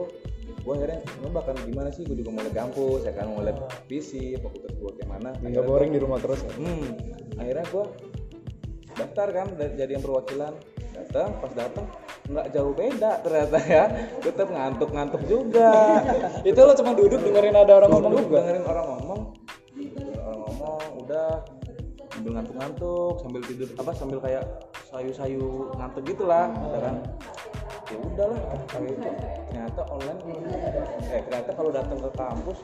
gue 0.61 0.73
akhirnya 0.73 1.01
nyoba 1.21 1.41
kan 1.43 1.57
gimana 1.65 1.89
sih 1.89 2.03
gue 2.05 2.17
juga 2.17 2.31
mau 2.31 2.43
lihat 2.45 2.53
kampus 2.55 3.01
ya 3.03 3.13
kan 3.13 3.27
mau 3.33 3.41
lihat 3.41 3.59
visip 3.87 4.39
fakultas 4.41 4.73
gue 4.77 4.91
kayak 4.95 5.09
mana 5.09 5.31
nggak 5.41 5.65
boring 5.65 5.91
di 5.91 6.01
rumah 6.01 6.19
terus. 6.21 6.41
Hmm 6.57 6.85
akhirnya 7.35 7.65
gue 7.67 7.85
daftar 8.95 9.29
kan 9.31 9.47
jadi 9.57 9.91
yang 9.91 10.05
perwakilan. 10.05 10.53
Datang 10.95 11.29
pas 11.43 11.51
datang 11.51 11.87
nggak 12.31 12.47
jauh 12.55 12.71
beda 12.71 13.13
ternyata 13.21 13.59
ya. 13.65 13.85
Tetap 14.21 14.47
ngantuk-ngantuk 14.47 15.23
juga. 15.27 15.73
Itu 16.49 16.61
lo 16.61 16.73
cuma 16.77 16.95
duduk 16.95 17.19
dengerin 17.19 17.57
ada 17.57 17.73
orang 17.83 17.91
ngomong 17.91 18.13
Duduk, 18.15 18.25
juga? 18.31 18.39
dengerin 18.45 18.65
orang 18.65 18.87
ngomong. 18.95 19.21
Dengerin 19.75 20.19
orang 20.23 20.39
ngomong 20.45 20.81
udah 21.03 21.29
sambil 22.15 22.31
ngantuk-ngantuk 22.33 23.13
sambil 23.19 23.41
tidur 23.43 23.69
apa 23.75 23.91
sambil 23.93 24.19
kayak 24.19 24.45
sayu-sayu 24.87 25.45
ngantuk 25.75 26.03
gitulah 26.05 26.47
ya 26.47 26.79
kan 26.81 26.97
ya 27.85 27.97
udahlah 28.01 28.39
kayak 28.65 28.87
itu 28.89 29.11
ternyata 29.45 29.81
online 29.85 30.19
eh 31.05 31.21
ternyata 31.23 31.51
kalau 31.53 31.71
datang 31.71 31.99
ke 31.99 32.11
kampus 32.13 32.59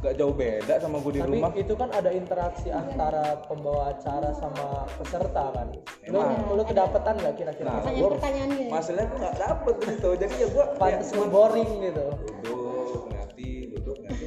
gak 0.00 0.16
jauh 0.16 0.32
beda 0.32 0.80
sama 0.80 0.96
gue 0.98 1.12
di 1.12 1.20
Tapi 1.20 1.28
rumah 1.30 1.52
itu 1.54 1.74
kan 1.76 1.92
ada 1.92 2.08
interaksi 2.10 2.72
antara 2.72 3.36
pembawa 3.44 3.92
acara 3.92 4.32
sama 4.32 4.88
peserta 4.96 5.52
kan. 5.52 5.68
Lu, 6.08 6.16
Emang. 6.16 6.40
lu 6.50 6.62
kedapetan 6.64 7.20
nggak 7.20 7.34
kira-kira? 7.36 7.68
Nah, 7.68 7.76
Pertanyaan 7.78 8.00
gua- 8.00 8.12
pertanyaannya. 8.16 8.66
masalahnya 8.72 9.06
gue 9.06 9.18
gak 9.20 9.36
dapet 9.38 9.74
gitu 9.84 10.08
jadi 10.16 10.34
ya 10.34 10.46
gue 10.48 10.64
Pantes 10.74 11.08
lu 11.12 11.24
boring 11.28 11.70
gitu. 11.84 12.06
duduk 12.40 13.02
nanti 13.12 13.48
duduk 13.68 13.96
nanti 14.00 14.24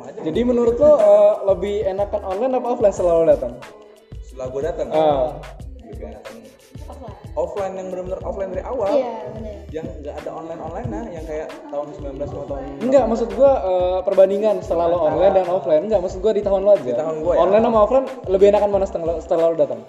sama 0.00 0.08
aja 0.08 0.18
jadi 0.22 0.40
menurut 0.42 0.74
lo 0.74 0.92
eh, 0.92 1.32
lebih 1.46 1.76
enakan 1.84 2.20
online 2.24 2.52
apa 2.54 2.66
offline 2.70 2.94
selalu 2.94 3.22
datang 3.28 3.52
setelah 4.22 4.46
gue 4.48 4.62
datang 4.64 4.88
lebih 5.84 6.06
enakan 6.08 6.34
Offline. 6.90 7.14
offline 7.36 7.74
yang 7.76 7.86
benar-benar 7.88 8.20
offline 8.20 8.50
dari 8.50 8.64
awal 8.64 8.90
Iya 8.90 9.14
benar. 9.30 9.54
yang 9.70 9.86
nggak 9.96 10.14
ada 10.16 10.30
online 10.32 10.60
online 10.60 10.88
nah 10.88 11.04
yang 11.06 11.22
kayak 11.22 11.46
tahun 11.64 11.86
19 11.94 12.18
sama 12.24 12.44
tahun 12.48 12.62
Enggak, 12.80 13.04
maksud 13.06 13.28
gua 13.30 13.52
eh, 13.62 13.98
perbandingan 14.02 14.56
setelah 14.58 14.86
lo 14.88 14.98
online 15.00 15.32
dan 15.32 15.46
offline. 15.46 15.82
Enggak, 15.86 16.00
maksud 16.00 16.18
gua 16.18 16.32
di 16.32 16.42
tahun 16.42 16.60
lo 16.60 16.70
aja. 16.72 16.82
Di 16.82 16.96
tahun 16.96 17.16
gua 17.20 17.32
ya. 17.32 17.40
Online 17.40 17.62
sama 17.62 17.78
offline 17.80 18.06
lebih 18.26 18.46
enakan 18.48 18.68
mana 18.68 18.84
setelah 18.84 19.04
lo, 19.06 19.14
setelah 19.20 19.44
lo 19.44 19.56
datang? 19.56 19.80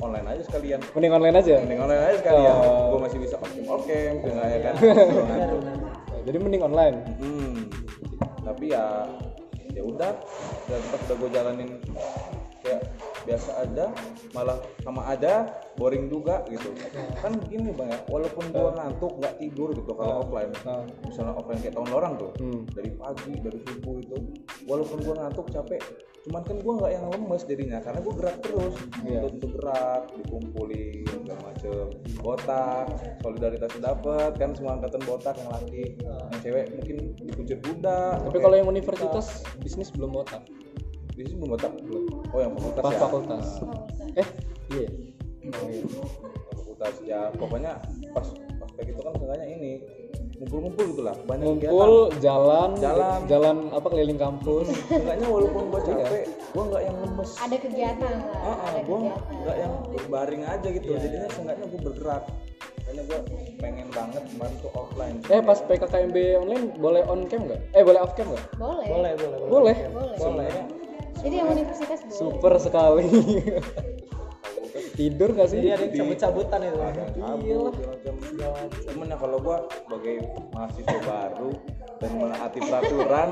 online 0.00 0.26
aja 0.26 0.42
sekalian 0.42 0.80
Mending 0.90 1.12
online 1.12 1.36
aja. 1.36 1.54
mending 1.60 1.78
online 1.78 2.02
aja 2.02 2.16
sekalian 2.18 2.54
Oh. 2.56 2.84
gue 2.88 3.00
masih 3.04 3.18
bisa 3.20 3.34
off 3.36 3.50
cam 3.52 3.64
off 3.68 3.82
cam 3.84 4.14
ya 4.18 4.44
ya 4.48 4.58
kan 4.64 4.74
Jadi 6.20 6.36
mending 6.36 6.62
online. 6.62 6.96
hmm. 7.16 7.49
Tapi 8.44 8.72
ya 8.72 9.06
ya 9.70 9.82
udah 9.86 10.12
dan 10.66 10.82
pas 10.90 11.00
udah 11.06 11.16
gue 11.16 11.30
jalanin 11.30 11.70
kayak 12.62 12.82
biasa 13.24 13.50
aja 13.66 13.86
malah 14.32 14.58
sama 14.84 15.02
aja 15.12 15.48
boring 15.76 16.08
juga 16.08 16.44
gitu. 16.48 16.72
Kan 17.20 17.36
gini 17.48 17.72
bang 17.72 17.92
ya 17.92 17.98
walaupun 18.08 18.44
gue 18.52 18.70
ngantuk 18.76 19.12
nggak 19.20 19.34
tidur 19.40 19.68
gitu 19.72 19.92
kalau 19.96 20.24
offline. 20.24 20.52
Nah, 20.64 20.84
misalnya 21.06 21.34
offline 21.36 21.60
kayak 21.60 21.74
tahun 21.76 21.90
orang 21.90 22.12
tuh 22.20 22.30
hmm. 22.40 22.60
dari 22.72 22.90
pagi 22.94 23.32
dari 23.40 23.58
subuh 23.64 23.96
itu 24.00 24.16
walaupun 24.68 24.98
gua 25.04 25.14
ngantuk 25.26 25.46
capek 25.52 25.82
cuman 26.20 26.44
kan 26.44 26.56
gua 26.60 26.72
nggak 26.84 26.92
yang 26.92 27.04
lemes 27.08 27.42
jadinya 27.48 27.78
karena 27.80 28.00
gua 28.04 28.14
gerak 28.20 28.36
terus. 28.44 28.74
Iya. 29.00 29.24
untuk 29.24 29.32
untuk 29.40 29.50
gerak 29.56 30.02
dikumpulin 30.20 31.08
segala 31.08 31.40
macem. 31.48 31.84
Botak 32.20 32.86
solidaritas 33.24 33.72
dapat 33.80 34.30
kan 34.36 34.50
semua 34.52 34.76
angkatan 34.76 35.02
botak 35.08 35.34
yang 35.40 35.48
laki 35.48 35.84
yang 35.96 36.40
cewek 36.44 36.64
mungkin 36.76 36.96
dikuncir 37.24 37.58
kuda 37.64 38.20
Tapi 38.20 38.38
kalau 38.38 38.56
yang 38.60 38.68
universitas 38.68 39.48
bisnis 39.64 39.88
belum 39.96 40.12
botak. 40.12 40.44
Di 41.20 41.26
sini 41.26 41.36
belum 41.38 41.50
botak 41.52 41.72
belum 41.78 42.04
oh 42.26 42.38
yang 42.38 42.52
fakultas 42.54 42.80
Pas 42.80 42.90
ya 42.90 42.98
fakultas. 42.98 43.46
Eh, 44.16 44.28
iya. 44.70 44.88
Oh, 45.50 45.68
iya. 45.68 45.82
fakultas 46.50 46.94
ya 47.02 47.20
pokoknya 47.34 47.72
pas 48.10 48.26
pas 48.56 48.68
kayak 48.72 48.86
gitu 48.88 49.00
kan 49.00 49.12
seenggaknya 49.14 49.46
ini 49.50 49.72
ngumpul-ngumpul 50.36 50.84
gitu 50.86 51.02
lah 51.04 51.12
banyak 51.22 51.44
Ngumpul, 51.44 51.92
jalan, 52.18 52.72
Jalan. 52.74 53.20
jalan 53.28 53.56
apa 53.68 53.86
keliling 53.86 54.16
kampus. 54.16 54.64
kegiatan 54.66 54.88
seenggaknya 54.88 55.26
walaupun 55.28 55.62
gua 55.68 55.80
capek 55.82 56.24
gua 56.50 56.62
nggak 56.66 56.82
yang 56.82 56.96
lemes 56.98 57.30
Ada 57.36 57.56
kegiatan 57.60 58.14
lah. 58.16 58.24
Ah, 58.32 58.48
ah, 58.48 58.56
ada 58.66 58.80
gue 58.80 58.96
kegiatan. 58.96 59.36
nggak 59.36 59.56
yang 59.58 59.72
berbaring 59.92 60.42
aja 60.42 60.68
gitu 60.70 60.86
jadinya 60.90 61.28
seenggaknya 61.28 61.66
gue 61.66 61.80
bergerak 61.82 62.24
makanya 62.80 63.02
gue 63.06 63.18
pengen 63.56 63.88
banget 63.92 64.22
kemarin 64.26 64.54
tuh 64.58 64.72
offline 64.74 65.16
Eh, 65.28 65.40
pas 65.40 65.58
PKKMB 65.60 66.16
online 66.40 66.64
boleh 66.74 67.02
on 67.04 67.20
cam 67.28 67.40
nggak? 67.44 67.60
Eh, 67.70 67.82
boleh 67.84 68.00
off 68.00 68.12
cam 68.14 68.26
nggak? 68.26 68.44
Boleh. 68.56 68.86
Boleh, 68.88 69.12
boleh, 69.14 69.38
Boleh. 69.46 69.76
Boleh. 69.86 70.16
sebenarnya 70.16 70.64
Jadi 71.20 71.34
yang 71.36 71.48
universitas 71.52 71.98
boleh. 72.04 72.16
Super 72.16 72.52
sekali. 72.56 73.08
Tidur 74.98 75.28
nggak 75.32 75.48
sih? 75.48 75.58
Jadi 75.60 75.68
ada 75.72 75.84
yang 75.84 75.94
cabut-cabutan 75.96 76.58
itu. 76.64 76.78
cabut 76.80 78.24
segala 78.30 78.52
macam 78.56 78.80
cuman 78.80 79.06
ya 79.06 79.16
kalau 79.16 79.38
gue 79.40 79.56
sebagai 79.70 80.16
mahasiswa 80.52 80.98
baru 81.02 81.50
dan 82.00 82.10
menaati 82.16 82.58
peraturan 82.64 83.28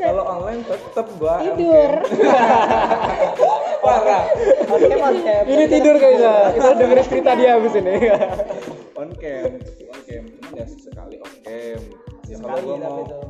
kalau 0.00 0.22
online 0.24 0.60
tetap 0.64 1.06
gue 1.16 1.34
Tidur. 1.44 1.90
parah 3.84 4.24
Oke, 4.66 4.94
oke. 4.98 5.34
Ini 5.46 5.64
tidur 5.70 5.94
kayaknya. 6.00 6.34
Kita 6.58 6.70
dengerin 6.74 7.06
cerita 7.06 7.30
dia 7.38 7.50
habis 7.54 7.72
ini. 7.78 7.94
on 8.96 9.12
cam 9.20 9.60
on 9.92 10.00
cam 10.08 10.24
cuman 10.24 10.52
ya 10.56 10.64
sesekali 10.64 11.16
off 11.20 11.34
cam 11.44 11.80
ya 12.26 12.36
kalau 12.40 12.56
Sekali 12.56 12.64
gue 12.64 12.76
tapi 12.80 13.02
mau 13.04 13.28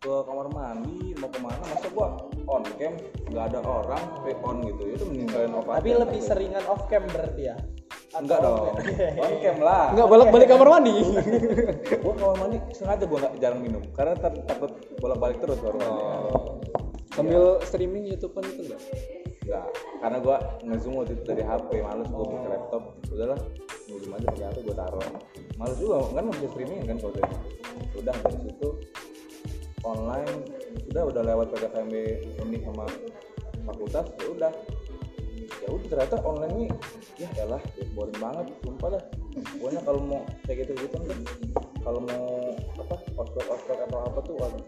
ke 0.00 0.14
kamar 0.24 0.46
mandi 0.54 1.00
mau 1.18 1.28
ke 1.28 1.38
mana 1.42 1.60
masa 1.66 1.88
gua 1.90 2.08
on 2.50 2.62
cam 2.74 2.92
nggak 3.30 3.44
ada 3.54 3.60
orang 3.62 4.02
tapi 4.18 4.32
on 4.42 4.56
gitu. 4.66 4.82
Itu 4.90 5.04
mending 5.06 5.30
kalian 5.30 5.52
off 5.54 5.66
Tapi 5.70 5.90
lebih 5.94 6.20
seringan 6.20 6.64
off 6.66 6.82
cam 6.90 7.06
berarti 7.06 7.42
ya. 7.46 7.56
enggak 8.10 8.42
dong. 8.42 8.74
on 9.22 9.32
cam 9.38 9.56
lah. 9.62 9.86
Nggak 9.94 10.08
bolak-balik 10.10 10.48
kamar 10.50 10.68
mandi. 10.78 10.94
gua 12.02 12.14
kamar 12.18 12.36
mandi 12.42 12.58
sengaja 12.74 13.04
gua 13.06 13.18
nggak 13.22 13.34
jarang 13.38 13.60
minum. 13.62 13.82
Karena 13.94 14.14
takut 14.18 14.72
bolak-balik 14.98 15.38
terus 15.38 15.58
baru 15.62 15.78
mandi. 15.78 16.02
Sambil 17.14 17.42
streaming 17.62 18.04
YouTube-an 18.10 18.44
itu 18.50 18.62
enggak? 18.66 18.82
enggak. 19.46 19.66
Karena 20.02 20.18
gua 20.18 20.36
ngezoom 20.66 20.94
waktu 20.98 21.12
itu 21.14 21.22
dari 21.22 21.42
HP 21.46 21.70
males 21.86 22.08
gua 22.10 22.26
pakai 22.26 22.50
laptop. 22.50 22.82
Udahlah 23.14 23.38
ngezoom 23.86 24.12
aja 24.18 24.26
pakai 24.34 24.44
HP 24.50 24.58
gua 24.66 24.76
taruh. 24.76 25.08
Males 25.54 25.76
juga 25.78 25.96
kan 26.10 26.22
nggak 26.26 26.36
bisa 26.42 26.48
streaming 26.50 26.80
kan 26.82 26.96
kalau 26.98 27.14
udah 28.00 28.14
dari 28.26 28.38
situ 28.42 28.68
online 29.84 30.44
udah 30.92 31.02
udah 31.08 31.22
lewat 31.24 31.46
PKKMB 31.54 31.94
ini 32.46 32.58
sama 32.66 32.84
fakultas 33.66 34.06
ya 34.18 34.28
udah. 34.30 34.52
Ya 35.60 35.68
udah 35.68 35.86
ternyata 35.90 36.16
online 36.24 36.52
ini 36.56 36.66
ya 37.20 37.28
elah 37.44 37.62
boring 37.96 38.18
banget 38.20 38.46
sumpah 38.64 38.88
dah. 38.96 39.02
Pokoknya 39.56 39.80
kalau 39.86 40.00
mau 40.04 40.20
kayak 40.46 40.56
gitu 40.66 40.72
gitu 40.78 40.96
kan. 40.96 41.18
Kalau 41.80 42.00
mau 42.04 42.24
apa 42.76 42.94
ospek 43.16 43.44
ospek 43.48 43.78
atau 43.88 43.98
apa 44.04 44.18
tuh 44.24 44.34
waduh. 44.36 44.64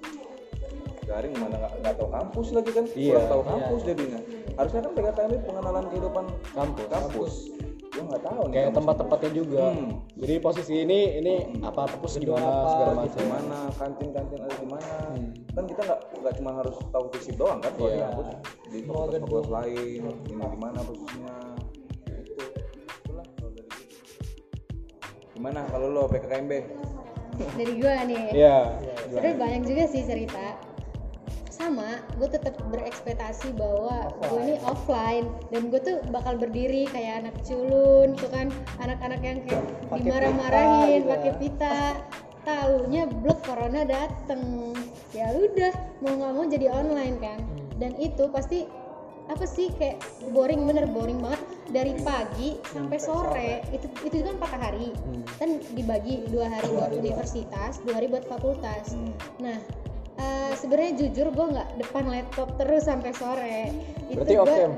Garing 1.02 1.34
mana 1.34 1.56
nggak 1.58 1.72
nggak 1.82 1.94
tahu 1.98 2.08
kampus 2.08 2.46
lagi 2.54 2.70
kan. 2.72 2.84
Iya. 2.94 3.12
kurang 3.18 3.28
tahu 3.28 3.42
kampus 3.46 3.80
jadinya. 3.84 4.20
Harusnya 4.52 4.80
kan 4.84 4.92
PKKMB 4.96 5.34
pengenalan 5.48 5.84
kehidupan 5.90 6.24
Kampus. 6.52 6.86
kampus 6.92 7.34
nggak 8.04 8.22
tahu 8.22 8.42
nih 8.46 8.54
Kayak 8.54 8.70
tempat-tempatnya 8.72 9.30
juga. 9.32 9.64
Hmm. 9.70 9.90
Jadi 10.14 10.34
posisi 10.38 10.74
ini 10.78 11.00
ini 11.16 11.34
apa 11.60 11.82
perpus 11.86 12.16
di 12.16 12.26
mana 12.26 12.42
apa, 12.44 12.68
segala 12.68 12.92
di 12.92 12.98
macam. 12.98 13.24
mana 13.28 13.58
kantin-kantin 13.74 14.38
ada 14.40 14.56
di 14.56 14.66
mana 14.66 14.90
Hmm. 15.12 15.28
kan 15.52 15.64
kita 15.66 15.80
nggak 15.82 16.00
nggak 16.18 16.34
cuma 16.36 16.50
harus 16.56 16.76
tahu 16.88 17.04
fisik 17.12 17.34
doang 17.36 17.58
kan 17.58 17.70
kalau 17.72 17.86
di 17.86 17.94
Iya. 17.94 18.06
kampus 18.08 18.28
di 18.66 18.78
fakultas-fakultas 18.82 19.48
lain 19.50 20.00
ini 20.00 20.12
di 20.24 20.34
mana 20.34 20.78
posisinya 20.80 21.34
itu 22.08 22.34
itulah 23.02 23.26
kalau 23.28 23.50
dari 23.50 23.68
gitu 23.68 23.94
gimana 25.32 25.60
kalau 25.68 25.86
lo 25.88 26.02
PKKMB 26.06 26.52
Dari 27.32 27.72
gua 27.76 28.04
nih. 28.04 28.24
Iya. 28.30 28.58
Sebenarnya 29.08 29.34
banyak 29.34 29.62
juga 29.64 29.84
sih 29.88 30.04
cerita. 30.04 30.52
Sama, 31.62 32.02
gue 32.18 32.26
tetap 32.26 32.58
berekspektasi 32.74 33.54
bahwa 33.54 34.10
gue 34.18 34.38
ini 34.42 34.56
offline. 34.66 35.30
Dan 35.54 35.70
gue 35.70 35.78
tuh 35.78 36.02
bakal 36.10 36.34
berdiri 36.34 36.90
kayak 36.90 37.22
anak 37.22 37.38
culun, 37.46 38.18
tuh 38.18 38.26
kan? 38.34 38.50
Anak-anak 38.82 39.22
yang 39.22 39.38
kayak 39.46 39.62
dimarah-marahin, 39.94 41.06
pakai 41.06 41.30
ya. 41.30 41.38
pita. 41.38 41.78
Taunya 42.42 43.06
blok 43.06 43.46
corona 43.46 43.86
dateng. 43.86 44.74
Ya 45.14 45.30
udah, 45.30 45.70
mau 46.02 46.18
nggak 46.18 46.32
mau 46.34 46.44
jadi 46.50 46.66
online 46.66 47.16
kan. 47.22 47.38
Dan 47.78 47.94
itu 48.02 48.26
pasti 48.34 48.66
apa 49.30 49.46
sih 49.46 49.70
kayak 49.78 50.02
boring 50.34 50.66
bener 50.66 50.90
boring 50.90 51.22
banget. 51.22 51.46
Dari 51.70 51.94
pagi 52.02 52.58
sampai 52.74 52.98
sore. 52.98 53.62
itu 53.70 53.86
itu 54.02 54.18
kan 54.26 54.34
empat 54.34 54.52
hari. 54.58 54.90
Kan 55.38 55.62
dibagi 55.78 56.26
dua 56.26 56.50
hari 56.50 56.74
buat 56.74 56.90
universitas 56.90 57.78
dua 57.86 58.02
hari 58.02 58.10
buat 58.10 58.26
fakultas. 58.26 58.98
Nah 59.38 59.62
eh, 60.22 60.52
sebenarnya 60.54 60.92
jujur 60.96 61.26
gue 61.28 61.46
nggak 61.50 61.68
depan 61.78 62.04
laptop 62.06 62.48
terus 62.56 62.82
sampai 62.84 63.10
sore. 63.12 63.74
Itu 64.06 64.16
Berarti 64.16 64.34
off 64.36 64.48
cam? 64.48 64.72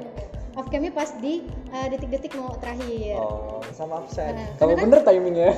off 0.55 0.71
camnya 0.71 0.91
pas 0.91 1.11
di 1.17 1.43
uh, 1.69 1.87
detik-detik 1.89 2.31
mau 2.35 2.55
terakhir. 2.57 3.19
Oh 3.19 3.59
sama 3.75 3.99
absen 3.99 4.31
Nah, 4.31 4.47
kalau 4.55 4.71
karena 4.71 4.79
kan- 4.79 4.87
bener 4.87 5.01
timingnya. 5.03 5.49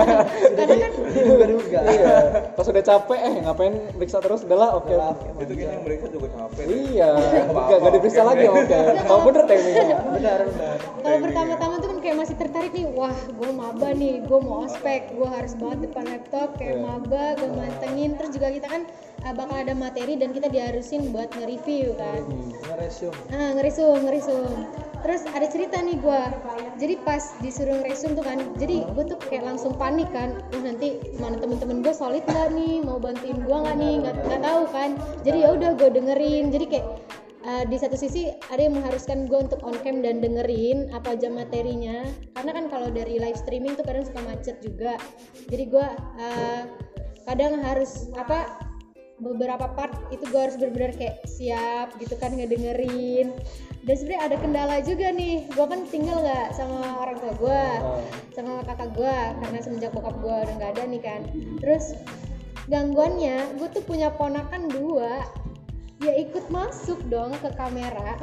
Karena 0.56 0.74
kan 0.80 0.90
diduga-duga 1.12 1.80
iya. 1.86 2.14
Pas 2.50 2.64
udah 2.64 2.80
capek 2.82 3.18
eh 3.20 3.34
ngapain 3.42 3.74
periksa 3.92 4.18
terus? 4.18 4.40
Udahlah 4.42 4.70
oke 4.74 4.88
Udah, 4.88 5.12
itu 5.36 5.52
kayaknya 5.52 5.80
mereka 5.82 6.04
juga 6.08 6.26
capek 6.32 6.64
iya. 6.88 7.10
Nggak 7.44 7.76
nggak 7.76 7.92
diperiksa 7.92 8.22
lagi 8.24 8.44
oke 8.48 8.76
kalau 9.04 9.20
bener 9.22 9.42
timingnya. 9.44 9.96
benar 10.08 10.38
benar. 10.48 10.76
Kalau 10.96 11.18
pertama-tama 11.20 11.74
tuh 11.76 11.88
kan 11.90 11.98
kayak 12.00 12.16
masih 12.16 12.34
tertarik 12.34 12.72
nih 12.72 12.86
wah 12.88 13.12
gue 13.12 13.50
maba 13.52 13.88
nih 13.92 14.24
gue 14.24 14.38
mau 14.40 14.64
ospek 14.64 15.12
gue 15.12 15.28
harus 15.28 15.52
banget 15.54 15.78
depan 15.84 16.04
laptop 16.08 16.48
kayak 16.56 16.74
Iya. 16.74 16.82
maba 16.82 17.24
gue 17.36 17.50
mantengin. 17.52 18.10
Terus 18.16 18.30
juga 18.32 18.48
kita 18.50 18.66
kan 18.66 18.82
bakal 19.34 19.56
ada 19.56 19.74
materi 19.74 20.14
dan 20.20 20.30
kita 20.34 20.52
diharusin 20.52 21.10
buat 21.10 21.32
nge-review 21.34 21.96
kan? 21.96 22.22
Nge-resume. 22.68 23.18
Ah 23.32 23.50
ngerisum 23.56 24.00
ngerisum 24.06 24.50
terus 25.06 25.22
ada 25.30 25.46
cerita 25.46 25.78
nih 25.78 26.02
gue 26.02 26.22
jadi 26.82 26.98
pas 27.06 27.22
disuruh 27.38 27.78
ngerisum 27.78 28.18
tuh 28.18 28.26
kan 28.26 28.42
jadi 28.58 28.82
gue 28.90 29.04
tuh 29.06 29.18
kayak 29.30 29.46
langsung 29.46 29.72
panik 29.78 30.10
kan. 30.10 30.42
Wah 30.50 30.62
nanti 30.66 30.98
mana 31.22 31.38
temen-temen 31.38 31.80
gue 31.80 31.94
solid 31.94 32.26
nggak 32.26 32.50
nih? 32.58 32.82
Mau 32.82 32.98
bantuin 32.98 33.38
gue 33.38 33.56
nggak 33.56 33.76
nih? 33.78 33.94
Nggak 34.02 34.14
nggak 34.26 34.42
tahu 34.42 34.62
kan. 34.74 34.90
Jadi 35.22 35.38
ya 35.46 35.48
udah 35.54 35.70
gue 35.78 35.90
dengerin. 35.94 36.44
Jadi 36.50 36.64
kayak 36.66 36.86
uh, 37.46 37.64
di 37.70 37.76
satu 37.78 37.94
sisi 37.94 38.34
ada 38.50 38.60
yang 38.60 38.74
mengharuskan 38.74 39.30
gue 39.30 39.38
untuk 39.38 39.62
on 39.62 39.78
cam 39.80 40.02
dan 40.02 40.18
dengerin 40.18 40.90
apa 40.90 41.14
aja 41.14 41.30
materinya. 41.30 42.02
Karena 42.34 42.50
kan 42.50 42.64
kalau 42.66 42.88
dari 42.90 43.22
live 43.22 43.38
streaming 43.38 43.78
tuh 43.78 43.86
kadang 43.86 44.04
suka 44.04 44.20
macet 44.26 44.58
juga. 44.58 44.98
Jadi 45.46 45.64
gue 45.70 45.86
uh, 46.18 46.62
kadang 47.30 47.62
harus 47.62 48.10
apa 48.18 48.65
beberapa 49.16 49.72
part 49.72 49.96
itu 50.12 50.28
gue 50.28 50.40
harus 50.40 50.56
benar-benar 50.60 50.92
kayak 50.96 51.24
siap 51.24 51.96
gitu 52.00 52.14
kan 52.20 52.36
ngedengerin. 52.36 53.32
Dan 53.86 53.94
sebenarnya 53.94 54.22
ada 54.26 54.36
kendala 54.42 54.76
juga 54.82 55.14
nih 55.14 55.46
gue 55.46 55.66
kan 55.66 55.80
tinggal 55.88 56.18
nggak 56.20 56.52
sama 56.52 57.06
orang 57.06 57.16
tua 57.22 57.32
gue 57.38 57.62
sama 58.34 58.66
kakak 58.66 58.90
gue 58.98 59.16
karena 59.40 59.58
semenjak 59.62 59.92
bokap 59.94 60.16
gue 60.18 60.36
udah 60.46 60.54
nggak 60.58 60.72
ada 60.76 60.82
nih 60.90 61.02
kan. 61.02 61.20
Terus 61.62 61.94
gangguannya 62.66 63.56
gue 63.62 63.68
tuh 63.70 63.84
punya 63.86 64.10
ponakan 64.10 64.66
dua 64.66 65.22
masuk 66.48 66.98
dong 67.06 67.32
ke 67.34 67.50
kamera. 67.52 68.16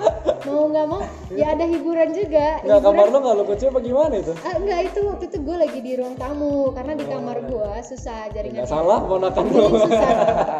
Mau 0.43 0.67
nggak 0.67 0.85
mau 0.85 1.01
ya 1.29 1.51
ada 1.51 1.63
hiburan 1.63 2.09
juga. 2.11 2.59
Nggak 2.61 2.79
Hiburan- 2.79 2.83
kamar 2.83 3.05
lo 3.07 3.17
nggak 3.19 3.35
lo 3.35 3.43
kecil 3.49 3.67
apa 3.69 3.79
gimana 3.79 4.13
itu? 4.15 4.33
Ah, 4.41 4.53
enggak 4.55 4.79
itu 4.85 4.99
waktu 5.03 5.23
itu 5.27 5.37
gue 5.39 5.55
lagi 5.57 5.79
di 5.79 5.91
ruang 5.95 6.15
tamu 6.15 6.55
karena 6.71 6.93
di 6.93 7.05
kamar 7.05 7.37
gue 7.41 7.71
susah 7.83 8.19
jaringan 8.29 8.63
nggak 8.63 8.69
salah 8.69 8.99
ponakan 9.01 9.45
lo. 9.49 9.65
Milik 9.69 9.81
susah 9.81 10.09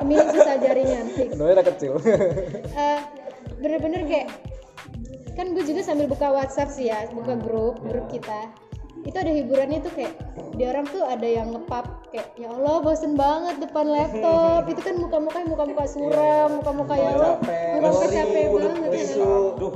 milik 0.04 0.28
susah 0.32 0.56
jaringan 0.58 1.06
fix 1.15 1.30
udah 1.34 1.65
kecil. 1.65 1.93
Eh, 2.73 2.99
bener-bener 3.60 4.02
kayak 4.06 4.28
kan 5.34 5.49
gue 5.49 5.63
juga 5.63 5.82
sambil 5.82 6.06
buka 6.06 6.30
WhatsApp 6.30 6.69
sih 6.69 6.88
ya 6.88 7.10
buka 7.10 7.34
grup 7.34 7.82
grup 7.82 8.06
kita 8.06 8.54
itu 9.04 9.18
ada 9.20 9.32
hiburannya 9.32 9.80
tuh 9.84 9.92
kayak 9.92 10.13
di 10.54 10.63
orang 10.70 10.86
tuh 10.88 11.04
ada 11.04 11.28
yang 11.28 11.52
ngepap 11.52 11.86
kayak 12.13 12.30
ya 12.38 12.48
Allah 12.54 12.80
bosen 12.80 13.18
banget 13.18 13.56
depan 13.60 13.86
laptop. 13.89 14.70
Itu 14.70 14.82
kan 14.86 14.96
muka-muka 15.02 15.39
muka-muka 15.50 15.84
suram 15.89 16.62
muka-muka 16.62 16.94
yang 16.96 17.16
capek, 17.20 17.82
muka-muka 17.82 18.08
capek 18.08 18.44
udah 18.54 18.74
banget 18.78 18.89
ya. 18.94 19.06
Duh, 19.60 19.74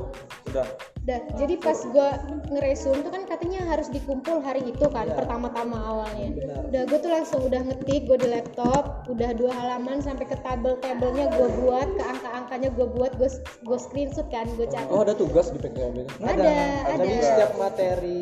sudah. 0.57 0.67
Dah, 1.07 1.23
jadi 1.39 1.55
pas 1.63 1.79
gue 1.87 2.09
ngeresum 2.51 2.99
tuh 2.99 3.11
kan 3.15 3.23
katanya 3.23 3.63
harus 3.63 3.87
dikumpul 3.87 4.43
hari 4.43 4.59
itu 4.67 4.91
kan 4.91 5.07
pertama-tama 5.15 5.79
awalnya. 5.79 6.35
Udah 6.67 6.83
gue 6.83 6.99
tuh 6.99 7.11
langsung 7.13 7.47
udah 7.47 7.63
ngetik 7.63 8.11
gue 8.11 8.17
di 8.19 8.27
laptop, 8.27 9.07
udah 9.07 9.31
dua 9.39 9.55
halaman 9.55 10.03
sampai 10.03 10.27
ke 10.27 10.35
tabel-tabelnya 10.43 11.31
gue 11.31 11.47
buat, 11.63 11.87
ke 11.95 12.03
angka-angkanya 12.03 12.69
gue 12.75 12.87
buat, 12.91 13.15
gue 13.15 13.29
gue 13.39 13.79
screenshot 13.79 14.27
kan, 14.27 14.51
gue 14.59 14.67
catat. 14.67 14.91
oh 14.91 14.99
ada 14.99 15.15
tugas 15.15 15.47
di 15.55 15.63
PKB 15.63 15.95
itu? 16.03 16.11
Ada, 16.19 16.43
ada. 16.43 17.03
jadi 17.07 17.15
setiap 17.23 17.51
materi 17.55 18.19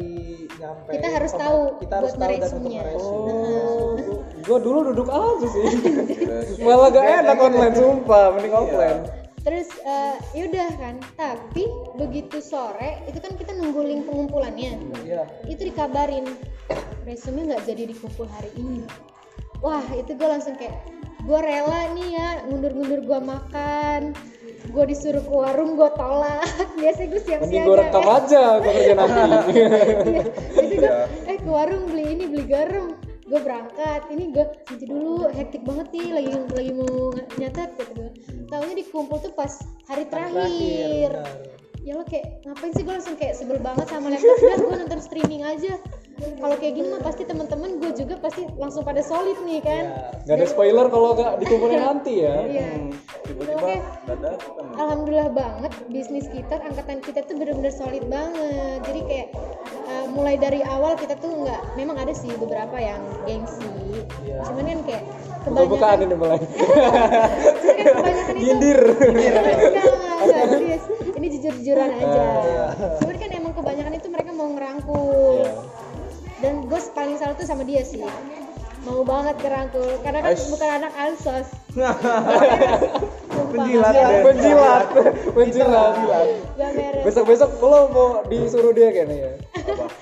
nyampe 0.61 0.89
Kita 0.93 1.07
harus 1.09 1.31
apa- 1.33 1.41
tahu 1.41 1.59
kita 1.81 1.93
harus 1.97 2.13
buat 2.13 2.29
meresumnya. 2.29 2.81
meresum 2.85 3.17
oh 3.17 3.85
gua 4.45 4.59
dulu 4.61 4.79
duduk 4.93 5.09
aja 5.09 5.47
sih. 5.49 5.63
Malah 6.65 6.93
gak 6.93 7.05
enak 7.25 7.37
online 7.41 7.75
sumpah. 7.75 8.25
Mending 8.37 8.53
offline 8.53 9.24
Terus 9.45 9.69
eh, 9.85 10.15
yaudah 10.33 10.73
kan, 10.81 10.95
tapi 11.13 11.69
begitu 12.01 12.41
sore 12.41 13.05
itu 13.05 13.21
kan 13.21 13.37
kita 13.37 13.53
nunggu 13.53 13.85
link 13.85 14.09
pengumpulannya. 14.09 14.73
iya. 15.05 15.29
Itu 15.45 15.69
dikabarin 15.69 16.25
resume 17.05 17.53
nggak 17.53 17.61
jadi 17.69 17.93
dikumpul 17.93 18.25
hari 18.25 18.49
ini. 18.57 18.81
Wah 19.61 19.85
itu 19.93 20.17
gue 20.17 20.27
langsung 20.27 20.57
kayak 20.57 20.73
gue 21.25 21.39
rela 21.41 21.93
nih 21.93 22.09
ya 22.17 22.29
ngundur-ngundur 22.49 23.01
gue 23.01 23.19
makan 23.21 24.01
gue 24.65 24.85
disuruh 24.89 25.21
ke 25.21 25.29
warung 25.29 25.77
gue 25.77 25.89
tolak. 25.93 26.41
Biasanya 26.81 27.07
gue 27.13 27.21
siap-siap 27.21 27.45
mending 27.45 27.69
gua 27.69 27.77
rekam 27.85 28.05
aja 28.09 28.43
gua 28.57 28.71
kerja 28.73 28.93
nanti. 28.97 29.61
Biasanya 30.57 30.77
gue 30.81 30.91
eh 31.29 31.37
ke 31.37 31.49
warung 31.49 31.83
beli 31.93 32.05
ini 32.17 32.23
beli 32.25 32.45
garam 32.49 32.97
gue 33.25 33.39
berangkat 33.41 34.01
ini 34.13 34.29
gue 34.29 34.45
nanti 34.69 34.85
dulu 34.85 35.25
hektik 35.33 35.65
banget 35.65 35.89
nih 35.97 36.07
lagi 36.13 36.29
lagi 36.53 36.71
mau 36.77 37.09
nyatet 37.41 37.69
gitu 37.73 37.91
gue 37.97 38.09
taunya 38.53 38.75
dikumpul 38.77 39.17
tuh 39.17 39.33
pas 39.33 39.49
hari 39.89 40.05
terakhir. 40.05 41.25
ya 41.81 41.97
lo 41.97 42.05
kayak 42.05 42.45
ngapain 42.45 42.73
sih 42.73 42.81
gue 42.85 42.93
langsung 42.93 43.17
kayak 43.17 43.33
sebel 43.37 43.57
banget 43.61 43.85
sama 43.89 44.13
laptop 44.13 44.37
udah 44.41 44.57
gue 44.61 44.75
nonton 44.85 45.01
streaming 45.01 45.41
aja 45.41 45.73
kalau 46.15 46.55
kayak 46.55 46.73
gini 46.79 46.87
mah 46.87 47.03
pasti 47.03 47.27
teman-teman 47.27 47.75
gue 47.83 47.91
juga 47.91 48.15
pasti 48.23 48.47
langsung 48.55 48.87
pada 48.87 49.03
solid 49.03 49.35
nih 49.43 49.59
kan? 49.59 49.83
Gak 50.23 50.35
ada 50.39 50.47
spoiler 50.47 50.87
kalau 50.87 51.11
gak 51.11 51.43
dikumpulin 51.43 51.79
nanti 51.91 52.23
ya. 52.23 52.35
iya. 52.47 52.69
Tiba-tiba 53.27 53.59
Oke. 53.59 53.75
dadak 54.07 54.39
kan. 54.39 54.65
alhamdulillah 54.79 55.29
banget 55.35 55.71
bisnis 55.91 56.27
kita 56.31 56.55
angkatan 56.61 57.03
kita 57.03 57.19
tuh 57.27 57.35
bener-bener 57.35 57.73
solid 57.75 58.05
banget. 58.07 58.79
Jadi 58.87 58.99
kayak 59.11 59.27
uh, 59.91 60.07
mulai 60.15 60.39
dari 60.39 60.63
awal 60.63 60.95
kita 60.95 61.19
tuh 61.19 61.31
nggak 61.43 61.61
memang 61.75 61.99
ada 61.99 62.15
sih 62.15 62.31
beberapa 62.39 62.79
yang 62.79 63.01
gengsi. 63.27 63.67
Cuman 64.23 64.63
kan 64.71 64.79
kayak 64.87 65.03
kebanyakan 65.43 65.97
ini 65.99 66.15
mulai. 66.15 66.39
kan 67.75 67.85
kebanyakan 67.91 68.35
itu 68.39 68.51
enggak 68.55 69.85
enggak 70.23 70.45
serius. 70.47 70.83
Ini 71.15 71.27
jujur-jujuran 71.39 71.89
aja. 71.91 72.25
Cuman 73.03 73.15
kan 73.19 73.29
emang 73.35 73.53
kebanyakan 73.55 73.93
itu 73.99 74.07
mereka 74.07 74.31
mau 74.31 74.47
ngerangkul. 74.51 75.43
Iya. 75.43 75.74
Dan 76.45 76.61
gue 76.69 76.79
paling 76.93 77.17
salut 77.17 77.33
tuh 77.41 77.49
sama 77.49 77.65
dia 77.65 77.81
sih 77.81 78.05
mau 78.85 79.01
banget 79.01 79.33
kerangkul 79.41 79.97
karena 80.05 80.21
kan 80.21 80.37
Ais. 80.37 80.45
bukan 80.45 80.69
anak 80.69 80.93
ansos 80.93 81.49
Penjilat. 83.55 83.93
Penjilat. 84.23 84.85
Penjilat. 85.31 85.95
gak 86.59 86.71
meres 86.75 87.03
Besok-besok 87.07 87.51
lo 87.63 87.87
mau 87.91 88.09
disuruh 88.27 88.75
dia 88.75 88.91
kayaknya 88.91 89.15
ya. 89.15 89.31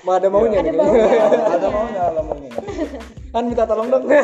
Mau 0.02 0.18
ada 0.18 0.26
maunya 0.26 0.58
Ada 0.58 0.74
maunya. 0.74 1.06
Ada 1.54 1.68
maunya 1.70 2.00
ada 2.02 2.22
maunya. 2.22 2.50
Kan 3.30 3.46
minta 3.46 3.62
tolong 3.66 3.94
dong. 3.94 4.10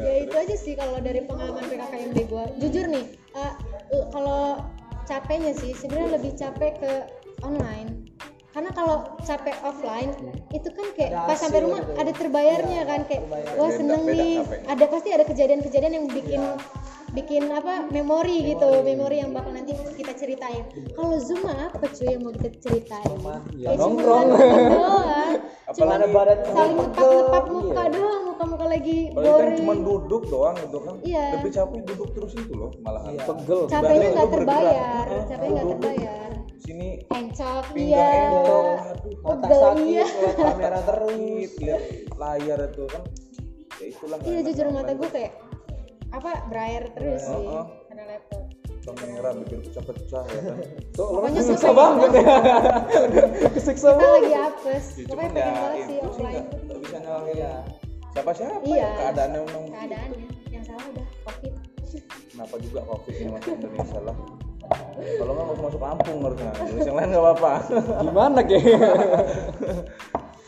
ya 0.00 0.12
itu 0.24 0.32
aja 0.32 0.56
sih 0.56 0.72
kalau 0.76 0.96
dari 1.04 1.20
pengalaman 1.28 1.64
PKKMB 1.68 2.16
gue 2.16 2.44
jujur 2.64 2.88
nih 2.88 3.04
eh, 3.36 3.52
kalau 4.08 4.64
capeknya 5.04 5.52
sih 5.52 5.76
sebenarnya 5.76 6.16
lebih 6.16 6.32
capek 6.36 6.72
ke 6.80 6.92
online 7.44 8.07
karena 8.58 8.74
kalau 8.74 8.96
capek 9.22 9.54
offline 9.62 10.10
itu 10.50 10.66
kan 10.68 10.86
kayak 10.92 11.14
Ada 11.14 11.26
pas 11.30 11.38
sampai 11.38 11.62
rumah 11.62 11.78
gitu. 11.78 11.94
ada 11.94 12.10
terbayarnya 12.10 12.80
kan 12.82 13.00
kayak 13.06 13.22
wah 13.30 13.38
Beda- 13.62 13.70
seneng 13.70 14.02
beda 14.02 14.18
nih 14.18 14.34
capeknya. 14.36 14.66
ada 14.66 14.84
pasti 14.88 15.08
ada 15.14 15.24
kejadian-kejadian 15.24 15.92
yang 15.94 16.06
bikin 16.10 16.42
bikin 17.08 17.42
apa 17.48 17.86
memori 17.88 18.50
gitu 18.50 18.82
memori 18.82 19.16
yang 19.16 19.30
bakal 19.30 19.48
nanti 19.48 19.78
kita 19.94 20.10
ceritain 20.12 20.66
kalau 20.90 21.16
zoom 21.18 21.46
apa 21.46 21.86
cuy 21.86 22.10
yang 22.10 22.20
mau 22.20 22.34
kita 22.34 22.50
ceritain 22.58 23.14
Ya, 23.54 23.70
cuma 23.78 23.94
nongkrong. 23.94 24.26
nonton 24.26 24.66
doang 24.68 25.32
cuma 25.70 25.92
ada 25.94 26.08
badan 26.08 26.38
saling 26.42 26.50
pegel. 26.50 26.82
ngepak-ngepak 26.82 27.44
muka 27.48 27.82
doang 27.88 28.22
muka-muka 28.28 28.66
lagi 28.66 28.98
kan 29.08 29.22
boring 29.22 29.56
cuma 29.56 29.72
duduk 29.78 30.22
doang 30.26 30.56
gitu 30.58 30.78
kan. 30.80 30.94
Iya. 31.00 31.24
Lebih 31.32 31.50
capek 31.52 31.80
duduk 31.86 32.08
terus 32.12 32.32
itu 32.34 32.52
loh 32.52 32.70
malahan. 32.78 33.14
Pegel. 33.16 33.60
capeknya 33.68 34.08
nggak 34.12 34.28
terbayar 34.28 35.04
capeknya 35.28 35.50
nggak 35.54 35.68
terbayar 35.72 36.27
Sini 36.58 36.88
encok 37.08 37.64
iya 37.72 38.34
Pegel, 38.34 38.66
sakit 39.54 39.78
iya. 39.86 40.04
kamera 40.34 40.78
terus 40.88 41.14
lihat 41.56 41.82
layar 42.14 42.58
itu 42.66 42.84
kan. 42.84 43.02
Ya 43.78 43.84
itulah. 43.86 44.18
iya 44.20 44.40
jujur 44.42 44.66
mata 44.68 44.92
gue 44.92 45.06
kayak 45.08 45.32
apa 46.08 46.30
berair 46.46 46.82
terus 46.92 47.22
sih 47.22 47.36
Heeh. 47.36 47.64
karena 47.86 48.04
laptop 48.08 48.42
kamera 48.80 49.30
bikin 49.36 49.58
pecah-pecah 49.62 50.24
ya 50.24 50.40
kan. 50.42 50.56
Tuh 50.92 51.08
Pokoknya 51.14 51.42
susah 51.44 51.72
banget 51.72 52.10
ya. 52.16 52.36
Kesiksa 53.54 53.88
kita 53.88 53.94
banget. 53.94 54.16
lagi 54.16 54.32
apes 54.34 54.84
Ya, 54.88 55.04
pokoknya 55.04 55.28
pengen 55.28 55.36
ya 55.38 55.52
banget 55.54 55.78
sih 55.84 55.96
offline 56.00 56.46
nggak 56.58 56.78
bisa 56.80 56.96
nyalahin 56.98 57.36
siapa-siapa 58.08 58.56
Iya. 58.64 58.80
ya 58.80 58.88
keadaannya 58.98 59.38
memang 59.44 59.64
keadaannya 59.68 60.26
yang 60.48 60.64
salah 60.64 60.84
udah 60.88 61.06
covid 61.22 61.52
kenapa 62.26 62.54
juga 62.58 62.80
covid 62.82 63.14
masuk 63.28 63.52
Indonesia 63.54 64.00
lah 64.02 64.16
kalau 65.16 65.32
nggak 65.32 65.46
usah 65.50 65.64
masuk 65.64 65.80
Lampung 65.80 66.16
harusnya 66.20 66.50
Indonesia 66.58 66.86
yang 66.86 66.96
lain 66.96 67.08
nggak 67.08 67.24
apa-apa 67.24 67.52
Gimana 68.00 68.40
kayak? 68.42 68.64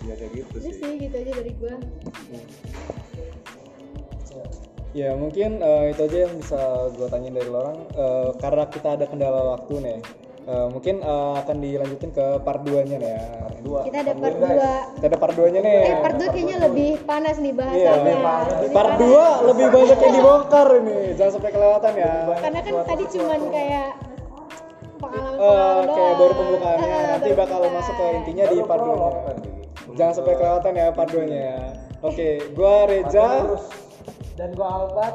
ya 0.01 0.14
kayak 0.14 0.33
gitu 0.35 0.55
sih 0.59 0.73
sih 0.75 0.93
gitu 0.99 1.14
aja 1.14 1.33
dari 1.35 1.53
gue 1.55 1.75
Ya 4.91 5.14
mungkin 5.14 5.62
eh, 5.62 5.95
itu 5.95 6.01
aja 6.03 6.18
yang 6.27 6.35
bisa 6.35 6.59
gue 6.91 7.07
tanyain 7.07 7.31
dari 7.31 7.47
lo 7.47 7.62
orang 7.62 7.79
Eh, 7.91 8.29
karena 8.37 8.64
kita 8.66 8.89
ada 8.93 9.07
kendala 9.07 9.41
waktu 9.55 9.75
nih. 9.79 9.99
eh, 10.43 10.66
mungkin 10.68 10.99
eh, 10.99 11.35
akan 11.39 11.57
dilanjutin 11.59 12.11
ke 12.11 12.27
part 12.43 12.61
2 12.61 12.83
nya 12.85 12.97
nih 12.99 13.11
ya. 13.12 13.23
Dua. 13.61 13.85
kita 13.85 14.03
ada 14.03 14.12
part 14.14 14.35
Tungguin, 14.35 14.51
guys. 14.51 14.83
2 14.89 14.95
Kita 14.97 15.07
ada 15.07 15.18
part 15.21 15.35
2 15.37 15.47
nya 15.47 15.61
nih. 15.61 15.79
eh 15.85 15.97
part 16.01 16.16
2 16.16 16.27
kayaknya 16.27 16.57
lebih 16.61 16.91
panas 17.05 17.37
nih 17.39 17.53
Iya, 17.53 17.61
bahasannya 17.61 17.95
lebih 17.95 18.16
Lebih 18.51 18.68
Part 18.73 18.91
panas. 18.91 19.39
2 19.39 19.47
lebih 19.47 19.66
banyak 19.71 19.99
yang 20.01 20.14
dibongkar 20.16 20.68
ini. 20.75 20.99
Jangan 21.14 21.33
sampai 21.33 21.51
kelewatan 21.53 21.93
ya. 21.95 22.12
karena 22.41 22.61
kan 22.61 22.75
tadi 22.85 23.05
cuman 23.11 23.41
kayak 23.49 23.89
Eh, 25.11 25.41
pengalaman 25.41 25.87
kayak 25.91 26.15
baru 26.15 26.33
pembukaannya. 26.37 26.99
Nanti 27.11 27.31
baru 27.31 27.41
bakal 27.41 27.59
pembukaan. 27.59 27.75
masuk 27.81 27.95
ke 27.99 28.07
intinya 28.15 28.45
di 28.47 28.57
part 28.63 28.81
2 28.81 28.87
prolog 28.87 29.15
nya. 29.15 29.23
tadi. 29.27 29.51
Jangan 29.91 30.13
sampai 30.15 30.35
kelewatan 30.39 30.73
ya 30.77 30.87
part 30.95 31.11
2 31.11 31.25
nya 31.27 31.39
ya. 31.41 31.61
Oke, 32.01 32.29
gua 32.55 32.75
Reza. 32.87 33.27
Terus 33.45 33.65
dan 34.39 34.51
gua 34.57 34.69
Albat 34.87 35.15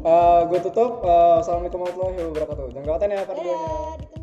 Eh, 0.00 0.40
gue 0.48 0.60
tutup. 0.64 1.04
Eh, 1.04 1.34
Assalamualaikum 1.40 1.80
warahmatullahi 1.82 2.28
wabarakatuh. 2.32 2.64
Jangan 2.72 2.84
kelewatan 2.84 3.08
ya 3.10 3.20
part 3.24 3.38
2 3.40 3.48
nya. 3.48 4.19